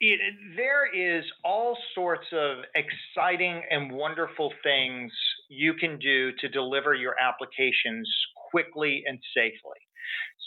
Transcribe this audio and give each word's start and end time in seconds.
it, 0.00 0.20
there 0.56 0.86
is 0.92 1.24
all 1.44 1.76
sorts 1.94 2.26
of 2.32 2.58
exciting 2.74 3.62
and 3.70 3.92
wonderful 3.92 4.52
things 4.62 5.12
you 5.48 5.74
can 5.74 5.98
do 5.98 6.32
to 6.40 6.48
deliver 6.48 6.94
your 6.94 7.14
applications 7.20 8.10
quickly 8.50 9.02
and 9.06 9.18
safely. 9.36 9.78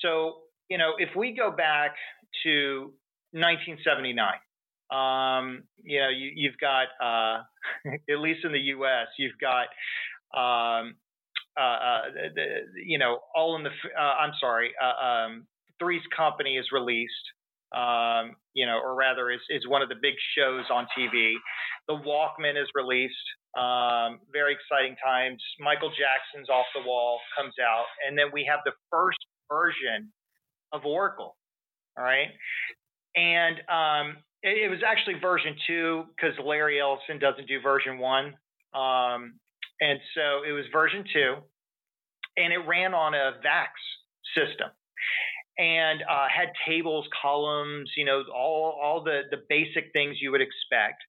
So, 0.02 0.38
you 0.70 0.78
know, 0.78 0.94
if 0.98 1.16
we 1.16 1.36
go 1.36 1.52
back 1.52 1.96
to 2.44 2.94
1979, 3.32 4.34
um, 4.92 5.64
you 5.84 6.00
know, 6.00 6.10
you, 6.10 6.50
have 6.50 6.60
got, 6.60 6.88
uh, 7.02 7.44
at 8.10 8.20
least 8.20 8.44
in 8.44 8.52
the 8.52 8.60
U.S., 8.60 9.08
you've 9.18 9.38
got, 9.40 9.68
um, 10.36 10.96
uh, 11.60 11.62
uh, 11.62 12.02
the, 12.34 12.46
you 12.84 12.98
know, 12.98 13.20
all 13.36 13.56
in 13.56 13.64
the, 13.64 13.70
uh, 13.70 14.02
I'm 14.02 14.34
sorry, 14.40 14.72
uh, 14.82 15.06
um, 15.06 15.48
Three's 15.80 16.02
Company 16.16 16.58
is 16.58 16.66
released, 16.72 17.12
um, 17.74 18.36
you 18.54 18.66
know, 18.66 18.80
or 18.84 18.96
rather 18.96 19.32
is, 19.32 19.42
is 19.50 19.68
one 19.68 19.82
of 19.82 19.90
the 19.90 19.96
big 20.02 20.14
shows 20.38 20.66
on 20.72 20.88
TV. 20.98 21.34
The 21.88 21.96
Walkman 21.96 22.62
is 22.62 22.68
released. 22.76 23.16
Um, 23.58 24.20
very 24.32 24.54
exciting 24.54 24.96
times. 25.04 25.42
Michael 25.60 25.90
Jackson's 25.90 26.50
Off 26.50 26.66
the 26.76 26.82
Wall 26.88 27.20
comes 27.38 27.54
out, 27.62 27.86
and 28.08 28.18
then 28.18 28.28
we 28.34 28.48
have 28.50 28.60
the 28.66 28.72
first 28.92 29.20
version 29.50 30.12
of 30.72 30.86
Oracle. 30.86 31.36
All 31.98 32.04
right, 32.04 32.30
and 33.16 33.58
um, 33.70 34.18
it, 34.42 34.66
it, 34.66 34.70
was 34.70 34.80
actually 34.86 35.20
version 35.22 35.56
two 35.68 36.06
because 36.16 36.34
Larry 36.44 36.82
Ellison 36.82 37.20
doesn't 37.20 37.48
do 37.48 37.62
version 37.62 38.00
one, 38.00 38.34
um, 38.74 39.38
and 39.80 40.00
so 40.16 40.42
it 40.48 40.52
was 40.52 40.66
version 40.74 41.04
two, 41.14 41.36
and 42.38 42.52
it 42.52 42.68
ran 42.68 42.96
on 42.96 43.14
a 43.14 43.34
VAX 43.44 43.70
system 44.34 44.70
and 45.64 46.02
uh, 46.10 46.28
had 46.28 46.50
tables, 46.68 47.06
columns, 47.22 47.90
you 47.96 48.04
know, 48.04 48.24
all 48.36 48.78
all 48.84 49.04
the 49.04 49.22
the 49.32 49.38
basic 49.48 49.92
things 49.94 50.18
you 50.20 50.30
would 50.32 50.42
expect, 50.42 51.02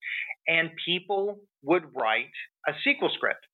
and 0.47 0.71
people 0.85 1.41
would 1.63 1.85
write 1.95 2.31
a 2.69 2.73
SQL 2.87 3.13
script 3.15 3.45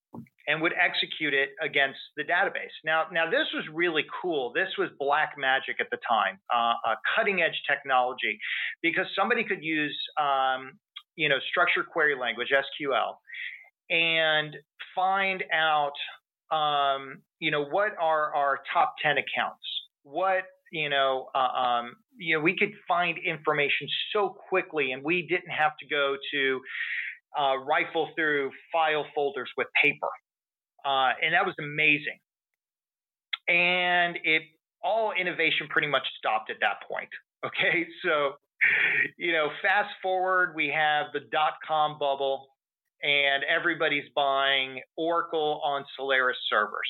and 0.46 0.60
would 0.60 0.72
execute 0.72 1.32
it 1.32 1.50
against 1.62 1.98
the 2.16 2.24
database. 2.24 2.74
Now, 2.84 3.04
now 3.12 3.30
this 3.30 3.46
was 3.54 3.64
really 3.72 4.04
cool. 4.20 4.52
This 4.52 4.68
was 4.76 4.88
black 4.98 5.34
magic 5.38 5.76
at 5.80 5.86
the 5.90 5.98
time, 6.08 6.38
uh, 6.54 6.94
cutting 7.14 7.40
edge 7.40 7.58
technology, 7.70 8.38
because 8.82 9.06
somebody 9.16 9.44
could 9.44 9.62
use, 9.62 9.96
um, 10.20 10.72
you 11.16 11.28
know, 11.28 11.38
structured 11.50 11.86
query 11.86 12.16
language 12.18 12.48
(SQL) 12.52 13.14
and 13.90 14.56
find 14.94 15.44
out, 15.52 15.96
um, 16.54 17.22
you 17.38 17.50
know, 17.50 17.64
what 17.64 17.92
are 17.98 18.34
our 18.34 18.60
top 18.74 18.96
ten 19.02 19.16
accounts, 19.18 19.64
what 20.02 20.44
you 20.70 20.88
know, 20.88 21.28
uh, 21.34 21.38
um, 21.38 21.96
you 22.16 22.36
know, 22.36 22.42
we 22.42 22.56
could 22.56 22.72
find 22.86 23.18
information 23.18 23.88
so 24.12 24.36
quickly, 24.48 24.92
and 24.92 25.02
we 25.02 25.26
didn't 25.26 25.50
have 25.50 25.72
to 25.80 25.86
go 25.86 26.16
to 26.32 26.60
uh, 27.38 27.56
rifle 27.58 28.10
through 28.16 28.50
file 28.72 29.06
folders 29.14 29.50
with 29.56 29.66
paper, 29.82 30.08
uh, 30.84 31.12
and 31.22 31.34
that 31.34 31.44
was 31.44 31.54
amazing. 31.58 32.18
And 33.48 34.18
it 34.24 34.42
all 34.82 35.12
innovation 35.18 35.66
pretty 35.68 35.88
much 35.88 36.06
stopped 36.18 36.50
at 36.50 36.56
that 36.60 36.86
point. 36.88 37.08
Okay, 37.42 37.86
so 38.04 38.32
you 39.16 39.32
know, 39.32 39.48
fast 39.62 39.88
forward, 40.02 40.52
we 40.54 40.68
have 40.68 41.06
the 41.14 41.20
dot 41.32 41.54
com 41.66 41.98
bubble, 41.98 42.48
and 43.02 43.42
everybody's 43.44 44.04
buying 44.14 44.78
Oracle 44.98 45.62
on 45.64 45.82
Solaris 45.96 46.36
servers, 46.50 46.86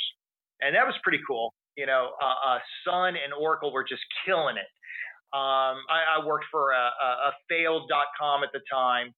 and 0.61 0.75
that 0.75 0.84
was 0.84 0.97
pretty 1.05 1.20
cool. 1.25 1.55
You 1.76 1.86
know, 1.86 2.10
uh, 2.20 2.54
uh, 2.54 2.58
Sun 2.84 3.14
and 3.16 3.32
Oracle 3.38 3.72
were 3.72 3.84
just 3.84 4.02
killing 4.26 4.56
it. 4.56 4.68
Um, 5.32 5.78
I, 5.88 6.18
I, 6.18 6.26
worked 6.26 6.46
for 6.50 6.72
a, 6.72 6.74
a, 6.74 7.08
a 7.28 7.32
failed.com 7.48 8.42
at 8.42 8.50
the 8.52 8.60
time 8.70 9.14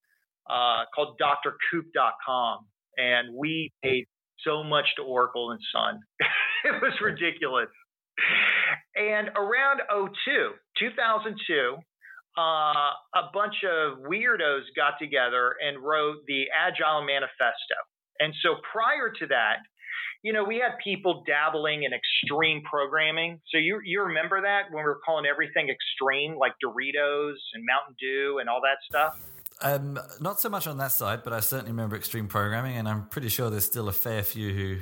uh, 0.51 0.85
called 0.95 1.19
drkoop.com, 1.19 2.67
and 2.99 3.35
we 3.35 3.73
paid 3.83 4.05
so 4.45 4.63
much 4.63 4.85
to 4.97 5.03
Oracle 5.03 5.53
and 5.53 5.61
Sun. 5.73 6.01
it 6.65 6.83
was 6.83 6.93
ridiculous. 7.01 7.69
And 8.95 9.29
around 9.37 9.81
02, 9.89 10.51
2002, 10.79 11.77
uh, 12.37 12.41
a 12.41 13.31
bunch 13.33 13.57
of 13.65 13.99
weirdos 14.01 14.63
got 14.77 14.95
together 15.01 15.55
and 15.65 15.83
wrote 15.83 16.19
the 16.27 16.45
Agile 16.53 17.05
Manifesto. 17.05 17.79
And 18.21 18.35
so 18.43 18.57
prior 18.71 19.11
to 19.19 19.27
that, 19.29 19.59
you 20.23 20.33
know, 20.33 20.45
we 20.45 20.57
had 20.57 20.79
people 20.83 21.25
dabbling 21.27 21.83
in 21.83 21.91
extreme 21.93 22.63
programming. 22.63 23.41
So 23.49 23.59
you 23.59 23.81
you 23.85 24.03
remember 24.03 24.41
that 24.41 24.71
when 24.71 24.85
we 24.85 24.89
were 24.89 25.01
calling 25.05 25.27
everything 25.27 25.69
extreme, 25.69 26.37
like 26.37 26.53
Doritos 26.65 27.35
and 27.55 27.65
Mountain 27.67 27.97
Dew 27.99 28.39
and 28.41 28.49
all 28.49 28.61
that 28.63 28.79
stuff. 28.89 29.21
Um, 29.61 29.99
not 30.21 30.41
so 30.41 30.49
much 30.49 30.67
on 30.67 30.79
that 30.79 30.93
side, 30.93 31.23
but 31.23 31.33
I 31.33 31.41
certainly 31.41 31.71
remember 31.71 31.95
extreme 31.95 32.27
programming, 32.27 32.77
and 32.77 32.89
I'm 32.89 33.07
pretty 33.07 33.29
sure 33.29 33.49
there's 33.49 33.65
still 33.65 33.89
a 33.89 33.93
fair 33.93 34.23
few 34.23 34.53
who 34.53 34.79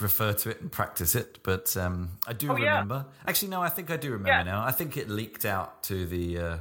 refer 0.00 0.32
to 0.32 0.50
it 0.50 0.60
and 0.60 0.70
practice 0.70 1.14
it. 1.14 1.38
But 1.42 1.76
um, 1.76 2.10
I 2.26 2.32
do 2.32 2.50
oh, 2.50 2.54
remember. 2.54 3.06
Yeah. 3.06 3.28
Actually, 3.28 3.48
no, 3.48 3.62
I 3.62 3.68
think 3.68 3.90
I 3.90 3.96
do 3.96 4.10
remember 4.12 4.28
yeah. 4.28 4.42
now. 4.42 4.64
I 4.64 4.72
think 4.72 4.96
it 4.96 5.08
leaked 5.08 5.44
out 5.44 5.82
to 5.84 6.06
the 6.06 6.38
uh, 6.38 6.58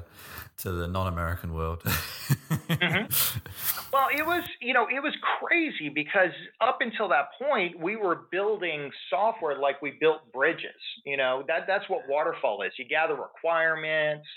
to 0.58 0.72
the 0.72 0.88
non-American 0.88 1.54
world. 1.54 1.82
mm-hmm. 1.84 3.06
Well, 3.94 4.08
it 4.12 4.26
was 4.26 4.44
you 4.60 4.74
know 4.74 4.88
it 4.94 5.02
was 5.02 5.14
crazy 5.40 5.88
because 5.88 6.36
up 6.60 6.80
until 6.82 7.08
that 7.08 7.28
point 7.42 7.80
we 7.80 7.96
were 7.96 8.28
building 8.30 8.92
software 9.10 9.58
like 9.58 9.82
we 9.82 9.94
built 10.02 10.20
bridges. 10.34 10.82
You 11.06 11.16
know 11.16 11.46
that 11.48 11.62
that's 11.66 11.90
what 11.90 12.02
waterfall 12.10 12.62
is. 12.64 12.74
You 12.78 12.84
gather 12.90 13.16
requirements, 13.16 14.28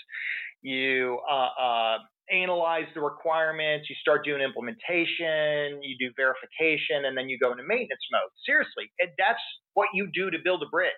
you 0.61 1.19
uh, 1.29 1.49
uh, 1.61 1.97
analyze 2.31 2.87
the 2.95 3.01
requirements, 3.01 3.89
you 3.89 3.97
start 3.99 4.23
doing 4.23 4.41
implementation, 4.41 5.83
you 5.83 5.97
do 5.99 6.13
verification, 6.15 7.03
and 7.03 7.17
then 7.17 7.27
you 7.27 7.37
go 7.37 7.51
into 7.51 7.63
maintenance 7.67 8.05
mode. 8.13 8.31
Seriously, 8.45 8.89
that's 9.17 9.41
what 9.73 9.89
you 9.93 10.07
do 10.13 10.31
to 10.31 10.37
build 10.41 10.63
a 10.63 10.69
bridge. 10.69 10.93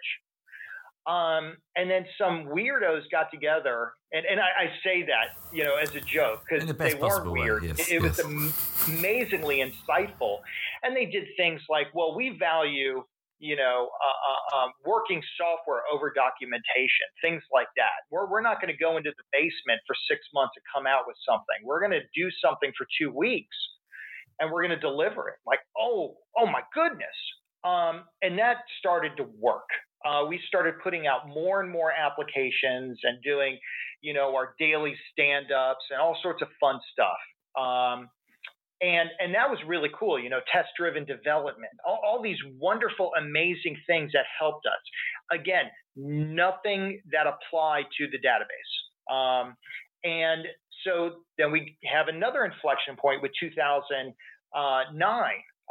Um, 1.08 1.58
and 1.76 1.90
then 1.90 2.06
some 2.16 2.46
weirdos 2.46 3.10
got 3.12 3.32
together, 3.32 3.94
and, 4.12 4.24
and 4.24 4.40
I, 4.40 4.66
I 4.66 4.68
say 4.84 5.04
that 5.04 5.34
you 5.52 5.64
know 5.64 5.76
as 5.76 5.96
a 5.96 6.02
joke 6.02 6.44
because 6.48 6.68
the 6.68 6.74
they 6.74 6.94
weren't 6.94 7.32
weird. 7.32 7.64
Yes, 7.64 7.80
it, 7.80 7.96
it 7.96 8.04
yes. 8.04 8.18
was 8.18 8.20
am- 8.20 8.54
amazingly 9.00 9.66
insightful, 9.66 10.40
and 10.84 10.96
they 10.96 11.06
did 11.06 11.28
things 11.38 11.62
like, 11.70 11.88
well, 11.96 12.16
we 12.16 12.38
value 12.38 13.04
you 13.40 13.56
know 13.56 13.90
uh, 13.90 14.58
uh, 14.58 14.62
um, 14.62 14.72
working 14.86 15.24
software 15.42 15.82
over 15.92 16.14
documentation, 16.14 17.10
things 17.24 17.42
like 17.52 17.70
that. 17.78 18.06
We're 18.12 18.30
we're 18.30 18.46
not 18.46 18.62
going 18.62 18.72
to 18.72 18.78
go 18.78 18.98
into 18.98 19.10
the 19.18 19.24
basement 19.34 19.82
for 19.88 19.96
six 20.08 20.22
months 20.36 20.54
and 20.56 20.64
come 20.70 20.86
out 20.86 21.06
with 21.08 21.18
something. 21.28 21.66
We're 21.66 21.80
going 21.80 21.98
to 21.98 22.06
do 22.14 22.30
something 22.46 22.72
for 22.78 22.86
two 23.02 23.10
weeks, 23.10 23.58
and 24.40 24.52
we're 24.52 24.62
going 24.68 24.78
to 24.78 24.86
deliver 24.86 25.30
it. 25.30 25.42
Like, 25.48 25.66
oh, 25.76 26.18
oh 26.38 26.46
my 26.46 26.62
goodness. 26.76 27.18
Um, 27.64 28.06
and 28.22 28.38
that 28.38 28.58
started 28.80 29.18
to 29.18 29.26
work 29.38 29.70
uh, 30.06 30.26
we 30.28 30.40
started 30.48 30.76
putting 30.84 31.08
out 31.08 31.28
more 31.28 31.62
and 31.62 31.72
more 31.72 31.92
applications 31.92 33.00
and 33.04 33.22
doing, 33.24 33.58
you 34.02 34.14
know, 34.14 34.36
our 34.36 34.56
daily 34.60 34.96
stand-ups 35.12 35.86
and 35.92 36.00
all 36.00 36.18
sorts 36.22 36.42
of 36.42 36.48
fun 36.60 36.80
stuff. 36.92 37.18
Um, 37.62 38.10
and 38.82 39.10
and 39.20 39.36
that 39.36 39.48
was 39.48 39.60
really 39.68 39.90
cool. 39.98 40.20
You 40.20 40.30
know, 40.30 40.40
test-driven 40.52 41.06
development, 41.06 41.72
all, 41.86 42.00
all 42.04 42.22
these 42.22 42.38
wonderful, 42.60 43.12
amazing 43.18 43.78
things 43.86 44.12
that 44.14 44.26
helped 44.40 44.66
us. 44.66 45.40
Again, 45.40 45.66
nothing 45.96 47.00
that 47.12 47.28
applied 47.28 47.86
to 48.00 48.08
the 48.08 48.18
database. 48.18 49.14
Um, 49.14 49.56
and 50.04 50.46
so 50.84 51.18
then 51.38 51.52
we 51.52 51.78
have 51.86 52.08
another 52.08 52.44
inflection 52.44 52.96
point 52.96 53.22
with 53.22 53.32
2009 53.40 54.16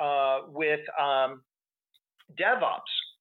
uh, 0.01 0.39
with 0.53 0.81
um, 1.01 1.43
DevOps 2.39 2.81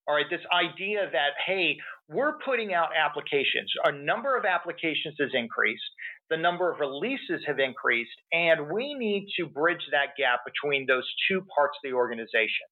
all 0.09 0.16
right, 0.16 0.25
this 0.28 0.42
idea 0.52 1.08
that, 1.12 1.38
hey, 1.46 1.78
we're 2.08 2.40
putting 2.44 2.74
out 2.74 2.90
applications. 2.97 3.72
Our 3.86 3.92
number 3.92 4.36
of 4.36 4.44
applications 4.44 5.14
has 5.20 5.30
increased, 5.36 5.84
the 6.31 6.38
number 6.38 6.72
of 6.72 6.80
releases 6.80 7.46
have 7.46 7.59
increased, 7.59 8.17
and 8.32 8.72
we 8.73 8.96
need 8.96 9.28
to 9.38 9.46
bridge 9.46 9.85
that 9.91 10.17
gap 10.17 10.40
between 10.44 10.88
those 10.88 11.06
two 11.29 11.46
parts 11.56 11.78
of 11.78 11.88
the 11.88 11.96
organization. 11.96 12.66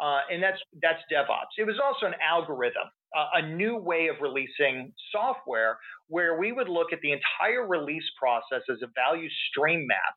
Uh, 0.00 0.20
and 0.32 0.42
that's 0.42 0.58
that's 0.80 0.98
DevOps. 1.12 1.52
It 1.58 1.66
was 1.66 1.76
also 1.78 2.06
an 2.06 2.14
algorithm, 2.26 2.88
uh, 3.14 3.26
a 3.34 3.42
new 3.42 3.76
way 3.76 4.08
of 4.08 4.16
releasing 4.22 4.94
software 5.12 5.78
where 6.08 6.38
we 6.38 6.52
would 6.52 6.70
look 6.70 6.94
at 6.94 7.00
the 7.02 7.12
entire 7.12 7.68
release 7.68 8.08
process 8.18 8.62
as 8.70 8.78
a 8.82 8.88
value 8.96 9.28
stream 9.50 9.86
map 9.86 10.14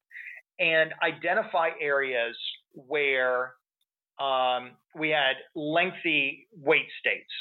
and 0.59 0.93
identify 1.03 1.69
areas 1.81 2.37
where 2.73 3.55
um, 4.19 4.71
we 4.97 5.09
had 5.09 5.35
lengthy 5.55 6.47
wait 6.55 6.87
states. 6.99 7.31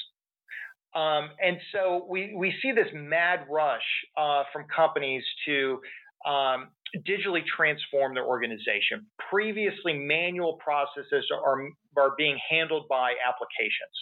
Um, 0.95 1.31
and 1.43 1.59
so 1.73 2.07
we, 2.09 2.35
we 2.37 2.55
see 2.63 2.73
this 2.73 2.87
mad 2.95 3.47
rush 3.51 3.83
uh, 4.17 4.45
from 4.53 4.65
companies 4.75 5.25
to 5.47 5.81
um, 6.25 6.69
digitally 7.07 7.45
transform 7.45 8.15
their 8.15 8.25
organization. 8.25 9.07
Previously, 9.29 9.93
manual 9.93 10.55
processes 10.55 11.27
are, 11.33 11.69
are 11.97 12.15
being 12.17 12.39
handled 12.49 12.87
by 12.89 13.15
applications. 13.27 13.97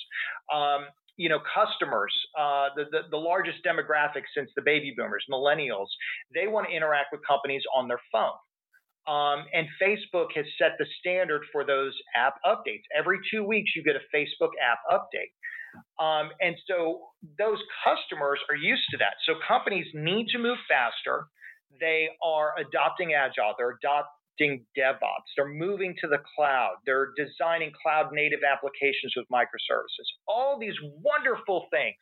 Um, 0.52 0.86
you 1.16 1.28
know, 1.28 1.40
customers, 1.54 2.12
uh, 2.38 2.69
the, 2.76 2.84
the, 2.90 3.00
the 3.10 3.16
largest 3.16 3.58
demographic 3.64 4.22
since 4.36 4.50
the 4.56 4.62
baby 4.62 4.94
boomers, 4.96 5.24
millennials, 5.30 5.88
they 6.34 6.46
want 6.46 6.69
to 6.69 6.74
interact 6.74 7.08
with 7.12 7.20
companies 7.26 7.62
on 7.74 7.88
their 7.88 8.00
phone. 8.10 8.32
Um, 9.08 9.46
and 9.52 9.66
Facebook 9.82 10.28
has 10.37 10.46
set 10.58 10.72
the 10.78 10.87
standard 11.00 11.43
for 11.50 11.64
those 11.64 11.93
app 12.16 12.34
updates. 12.46 12.82
Every 12.96 13.19
two 13.31 13.44
weeks, 13.44 13.72
you 13.75 13.82
get 13.82 13.96
a 13.96 14.16
Facebook 14.16 14.50
app 14.62 14.78
update. 14.90 15.34
Um, 15.99 16.31
and 16.40 16.54
so 16.69 17.00
those 17.38 17.58
customers 17.82 18.38
are 18.50 18.56
used 18.56 18.84
to 18.90 18.99
that. 18.99 19.14
So 19.26 19.34
companies 19.46 19.87
need 19.94 20.28
to 20.28 20.38
move 20.38 20.58
faster. 20.69 21.26
They 21.81 22.10
are 22.22 22.52
adopting 22.58 23.14
Agile. 23.14 23.54
They're 23.58 23.78
adopting 23.82 24.64
DevOps. 24.78 25.32
They're 25.37 25.48
moving 25.48 25.96
to 26.00 26.08
the 26.08 26.19
cloud. 26.37 26.75
They're 26.87 27.12
designing 27.16 27.72
cloud 27.82 28.12
native 28.12 28.40
applications 28.44 29.14
with 29.16 29.26
microservices. 29.32 30.06
All 30.28 30.58
these 30.60 30.76
wonderful 31.02 31.66
things. 31.72 31.96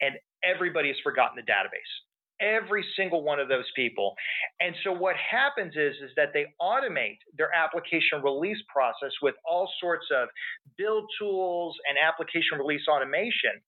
And 0.00 0.14
everybody's 0.42 0.96
forgotten 1.04 1.36
the 1.36 1.42
database 1.42 1.92
every 2.40 2.84
single 2.96 3.22
one 3.22 3.38
of 3.38 3.48
those 3.48 3.66
people. 3.76 4.14
And 4.60 4.74
so 4.84 4.92
what 4.92 5.16
happens 5.16 5.74
is, 5.76 5.94
is 6.02 6.10
that 6.16 6.32
they 6.32 6.46
automate 6.60 7.18
their 7.36 7.50
application 7.54 8.22
release 8.22 8.58
process 8.72 9.12
with 9.22 9.34
all 9.48 9.70
sorts 9.80 10.06
of 10.14 10.28
build 10.76 11.04
tools 11.18 11.76
and 11.88 11.98
application 11.98 12.58
release 12.58 12.82
automation. 12.88 13.60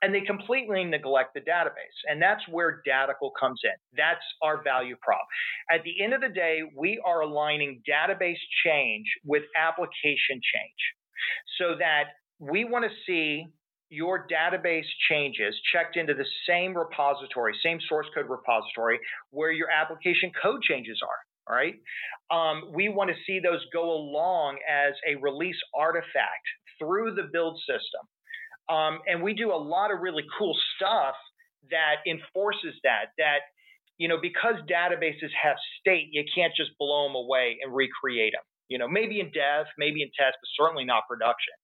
And 0.00 0.14
they 0.14 0.20
completely 0.20 0.84
neglect 0.84 1.34
the 1.34 1.40
database. 1.40 1.98
And 2.08 2.22
that's 2.22 2.42
where 2.48 2.82
Datical 2.86 3.30
comes 3.38 3.60
in. 3.64 3.72
That's 3.96 4.22
our 4.42 4.62
value 4.62 4.94
prop. 5.02 5.26
At 5.72 5.82
the 5.82 6.02
end 6.02 6.14
of 6.14 6.20
the 6.20 6.28
day, 6.28 6.60
we 6.76 7.02
are 7.04 7.22
aligning 7.22 7.82
database 7.88 8.38
change 8.64 9.06
with 9.24 9.42
application 9.56 10.38
change 10.38 10.80
so 11.58 11.74
that 11.80 12.04
we 12.38 12.64
want 12.64 12.84
to 12.84 12.90
see 13.06 13.46
your 13.90 14.26
database 14.28 14.86
changes 15.08 15.54
checked 15.72 15.96
into 15.96 16.14
the 16.14 16.26
same 16.46 16.76
repository, 16.76 17.54
same 17.62 17.78
source 17.88 18.06
code 18.14 18.28
repository 18.28 18.98
where 19.30 19.52
your 19.52 19.70
application 19.70 20.30
code 20.42 20.62
changes 20.62 21.00
are. 21.02 21.18
All 21.48 21.56
right. 21.56 21.74
Um, 22.30 22.72
we 22.74 22.90
want 22.90 23.08
to 23.08 23.16
see 23.26 23.40
those 23.40 23.64
go 23.72 23.90
along 23.90 24.58
as 24.68 24.92
a 25.08 25.14
release 25.16 25.56
artifact 25.74 26.44
through 26.78 27.14
the 27.14 27.28
build 27.32 27.58
system. 27.60 28.04
Um, 28.68 28.98
and 29.06 29.22
we 29.22 29.32
do 29.32 29.50
a 29.50 29.56
lot 29.56 29.90
of 29.90 30.00
really 30.00 30.24
cool 30.38 30.54
stuff 30.76 31.14
that 31.70 32.04
enforces 32.06 32.74
that, 32.84 33.16
that, 33.16 33.48
you 33.96 34.08
know, 34.08 34.18
because 34.20 34.56
databases 34.68 35.32
have 35.42 35.56
state, 35.80 36.08
you 36.12 36.22
can't 36.34 36.52
just 36.54 36.70
blow 36.78 37.08
them 37.08 37.16
away 37.16 37.56
and 37.62 37.74
recreate 37.74 38.34
them. 38.36 38.44
You 38.68 38.76
know, 38.76 38.86
maybe 38.86 39.20
in 39.20 39.32
dev, 39.32 39.64
maybe 39.78 40.02
in 40.02 40.08
test, 40.08 40.36
but 40.36 40.48
certainly 40.62 40.84
not 40.84 41.08
production. 41.08 41.54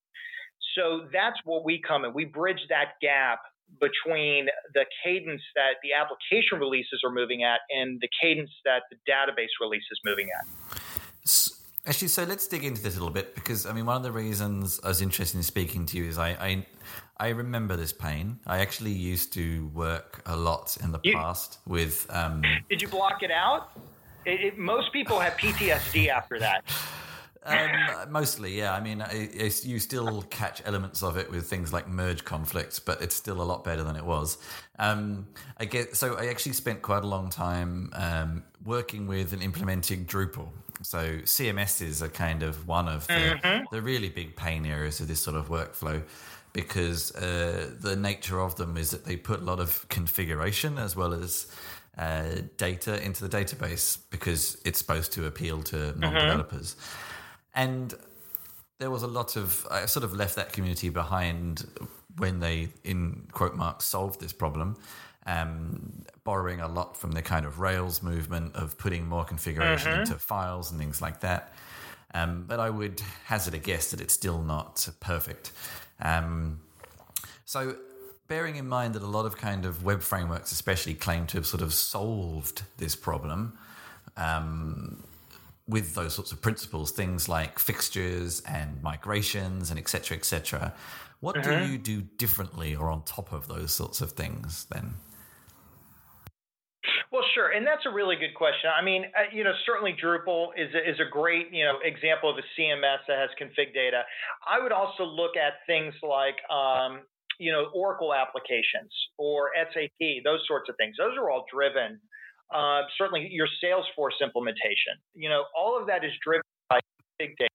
So 0.75 1.07
that's 1.13 1.37
what 1.45 1.65
we 1.65 1.81
come 1.87 2.05
in. 2.05 2.13
We 2.13 2.25
bridge 2.25 2.61
that 2.69 2.95
gap 3.01 3.41
between 3.81 4.47
the 4.75 4.85
cadence 5.03 5.43
that 5.55 5.77
the 5.83 5.91
application 5.93 6.59
releases 6.59 7.01
are 7.05 7.11
moving 7.11 7.43
at 7.43 7.61
and 7.71 8.01
the 8.01 8.09
cadence 8.21 8.51
that 8.65 8.83
the 8.91 8.97
database 9.11 9.49
release 9.61 9.85
is 9.91 9.99
moving 10.05 10.29
at. 10.39 10.47
Actually, 11.87 12.09
so 12.09 12.25
let's 12.25 12.47
dig 12.47 12.65
into 12.65 12.83
this 12.83 12.97
a 12.97 12.99
little 12.99 13.13
bit 13.13 13.35
because 13.35 13.67
I 13.67 13.73
mean, 13.73 13.85
one 13.85 13.97
of 13.97 14.03
the 14.03 14.13
reasons 14.13 14.81
I 14.83 14.89
was 14.89 15.03
interested 15.03 15.37
in 15.37 15.43
speaking 15.43 15.85
to 15.87 15.99
you 15.99 16.05
is 16.05 16.17
I 16.17 16.31
I, 16.31 16.67
I 17.19 17.29
remember 17.29 17.77
this 17.77 17.93
pain. 17.93 18.39
I 18.47 18.59
actually 18.61 18.93
used 18.93 19.35
to 19.35 19.67
work 19.69 20.23
a 20.25 20.35
lot 20.35 20.79
in 20.83 20.93
the 20.93 21.01
you, 21.03 21.15
past 21.15 21.59
with. 21.67 22.07
Um, 22.09 22.43
did 22.71 22.81
you 22.81 22.89
block 22.89 23.23
it 23.23 23.31
out? 23.31 23.79
It, 24.25 24.41
it, 24.41 24.59
most 24.59 24.93
people 24.95 25.21
have 25.21 25.35
PTSD 25.35 26.09
after 26.09 26.39
that. 26.39 26.65
Um, 27.45 27.69
mostly, 28.11 28.57
yeah. 28.57 28.75
I 28.75 28.81
mean, 28.81 29.03
it, 29.11 29.65
you 29.65 29.79
still 29.79 30.23
catch 30.23 30.63
elements 30.65 31.03
of 31.03 31.17
it 31.17 31.31
with 31.31 31.47
things 31.47 31.73
like 31.73 31.89
merge 31.89 32.25
conflicts, 32.25 32.79
but 32.79 33.03
it's 33.03 33.15
still 33.15 33.41
a 33.41 33.45
lot 33.45 33.65
better 33.65 33.83
than 33.83 33.97
it 33.97 34.05
was. 34.05 34.39
Um, 34.79 35.27
I 35.59 35.67
get 35.67 35.97
so 35.97 36.15
I 36.15 36.27
actually 36.27 36.55
spent 36.55 36.83
quite 36.83 37.05
a 37.05 37.07
long 37.07 37.31
time 37.31 37.91
um, 37.95 38.45
working 38.65 39.07
with 39.07 39.33
and 39.33 39.43
implementing 39.43 40.05
Drupal. 40.07 40.49
So 40.83 41.19
CMSs 41.19 42.03
are 42.03 42.09
kind 42.09 42.43
of 42.43 42.67
one 42.67 42.89
of 42.89 43.07
the, 43.07 43.13
mm-hmm. 43.15 43.65
the 43.71 43.81
really 43.81 44.09
big 44.09 44.37
pain 44.37 44.67
areas 44.67 45.01
of 45.01 45.09
this 45.09 45.21
sort 45.21 45.37
of 45.37 45.49
workflow 45.49 46.03
because 46.53 47.15
uh, 47.17 47.71
the 47.81 47.97
nature 47.97 48.41
of 48.41 48.57
them 48.57 48.77
is 48.77 48.91
that 48.91 49.05
they 49.05 49.17
put 49.17 49.41
a 49.41 49.45
lot 49.45 49.61
of 49.61 49.89
configuration 49.89 50.79
as 50.79 50.95
well 50.95 51.13
as 51.13 51.47
uh, 51.99 52.43
data 52.57 53.03
into 53.05 53.27
the 53.27 53.37
database 53.37 53.99
because 54.11 54.61
it's 54.65 54.79
supposed 54.79 55.13
to 55.13 55.27
appeal 55.27 55.63
to 55.63 55.99
non-developers. 55.99 56.75
Mm-hmm. 56.75 57.14
And 57.55 57.95
there 58.79 58.91
was 58.91 59.03
a 59.03 59.07
lot 59.07 59.37
of, 59.37 59.67
I 59.71 59.87
sort 59.87 60.05
of 60.05 60.13
left 60.15 60.37
that 60.37 60.53
community 60.53 60.89
behind 60.89 61.67
when 62.17 62.41
they, 62.41 62.69
in 62.83 63.29
quote 63.33 63.55
marks, 63.55 63.85
solved 63.85 64.21
this 64.21 64.33
problem. 64.33 64.77
Um, 65.27 66.05
borrowing 66.23 66.61
a 66.61 66.69
lot 66.69 66.99
from 66.99 67.13
the 67.13 67.23
kind 67.23 67.47
of 67.47 67.59
Rails 67.59 68.03
movement 68.03 68.55
of 68.57 68.77
putting 68.77 69.07
more 69.07 69.25
configuration 69.25 69.93
mm-hmm. 69.93 70.01
into 70.01 70.19
files 70.19 70.71
and 70.71 70.79
things 70.79 71.01
like 71.01 71.21
that. 71.21 71.55
Um, 72.13 72.45
but 72.47 72.61
I 72.61 72.71
would 72.71 73.01
hazard 73.25 73.55
a 73.55 73.59
guess 73.59 73.91
that 73.91 74.01
it's 74.01 74.13
still 74.13 74.43
not 74.43 74.89
perfect. 75.01 75.53
Um, 76.01 76.61
so, 77.45 77.77
bearing 78.29 78.57
in 78.57 78.69
mind 78.69 78.95
that 78.95 79.03
a 79.03 79.07
lot 79.07 79.27
of 79.27 79.37
kind 79.37 79.65
of 79.65 79.83
web 79.83 80.01
frameworks, 80.01 80.53
especially, 80.53 80.95
claim 80.95 81.27
to 81.29 81.39
have 81.39 81.47
sort 81.47 81.63
of 81.63 81.75
solved 81.75 82.63
this 82.79 82.95
problem, 82.95 83.59
um, 84.17 85.03
with 85.67 85.95
those 85.95 86.15
sorts 86.15 86.33
of 86.33 86.43
principles, 86.43 86.91
things 86.91 87.29
like 87.29 87.59
fixtures 87.59 88.41
and 88.43 88.83
migrations 88.83 89.71
and 89.71 89.79
etc. 89.79 90.17
etc. 90.17 90.75
What 91.21 91.37
do 91.37 91.49
mm-hmm. 91.49 91.73
you 91.73 91.79
do 91.79 92.03
differently 92.03 92.77
or 92.77 92.91
on 92.91 93.03
top 93.05 93.33
of 93.33 93.49
those 93.49 93.73
sorts 93.73 94.01
of 94.01 94.13
things 94.13 94.67
then? 94.71 94.95
Well, 97.11 97.23
sure, 97.33 97.51
and 97.51 97.67
that's 97.67 97.87
a 97.87 97.95
really 97.95 98.17
good 98.17 98.35
question. 98.35 98.69
I 98.77 98.85
mean, 98.85 99.05
uh, 99.17 99.31
you 99.33 99.45
know, 99.45 99.53
certainly 99.65 99.95
Drupal 99.95 100.49
is 100.57 100.75
a, 100.75 100.91
is 100.91 100.99
a 101.01 101.09
great 101.09 101.47
you 101.53 101.65
know 101.65 101.79
example 101.83 102.29
of 102.29 102.37
a 102.37 102.61
CMS 102.61 103.07
that 103.09 103.19
has 103.19 103.31
config 103.41 103.73
data. 103.73 104.03
I 104.47 104.61
would 104.61 104.73
also 104.73 105.05
look 105.05 105.37
at 105.37 105.65
things 105.67 105.95
like 106.03 106.37
um, 106.51 107.03
you 107.39 107.53
know 107.53 107.71
Oracle 107.73 108.13
applications 108.13 108.93
or 109.17 109.51
SAP, 109.73 110.25
those 110.25 110.41
sorts 110.47 110.69
of 110.69 110.77
things. 110.77 110.97
Those 110.99 111.17
are 111.17 111.31
all 111.31 111.47
driven 111.53 112.01
uh, 112.55 112.83
certainly 112.97 113.29
your 113.31 113.49
Salesforce 113.63 114.23
implementation. 114.23 114.95
You 115.15 115.29
know, 115.29 115.45
all 115.57 115.79
of 115.79 115.89
that 115.89 116.05
is 116.05 116.13
driven 116.25 116.43
by 116.71 116.81
big 117.19 117.37
data. 117.37 117.51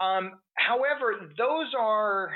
Um, 0.00 0.32
however, 0.54 1.30
those 1.38 1.72
are, 1.78 2.30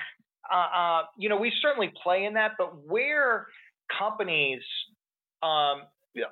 uh, 0.52 0.76
uh, 0.76 1.02
you 1.16 1.28
know, 1.28 1.36
we 1.36 1.52
certainly 1.62 1.92
play 2.02 2.24
in 2.24 2.34
that, 2.34 2.52
but 2.58 2.86
where 2.86 3.46
companies, 3.98 4.60
um, 5.42 5.82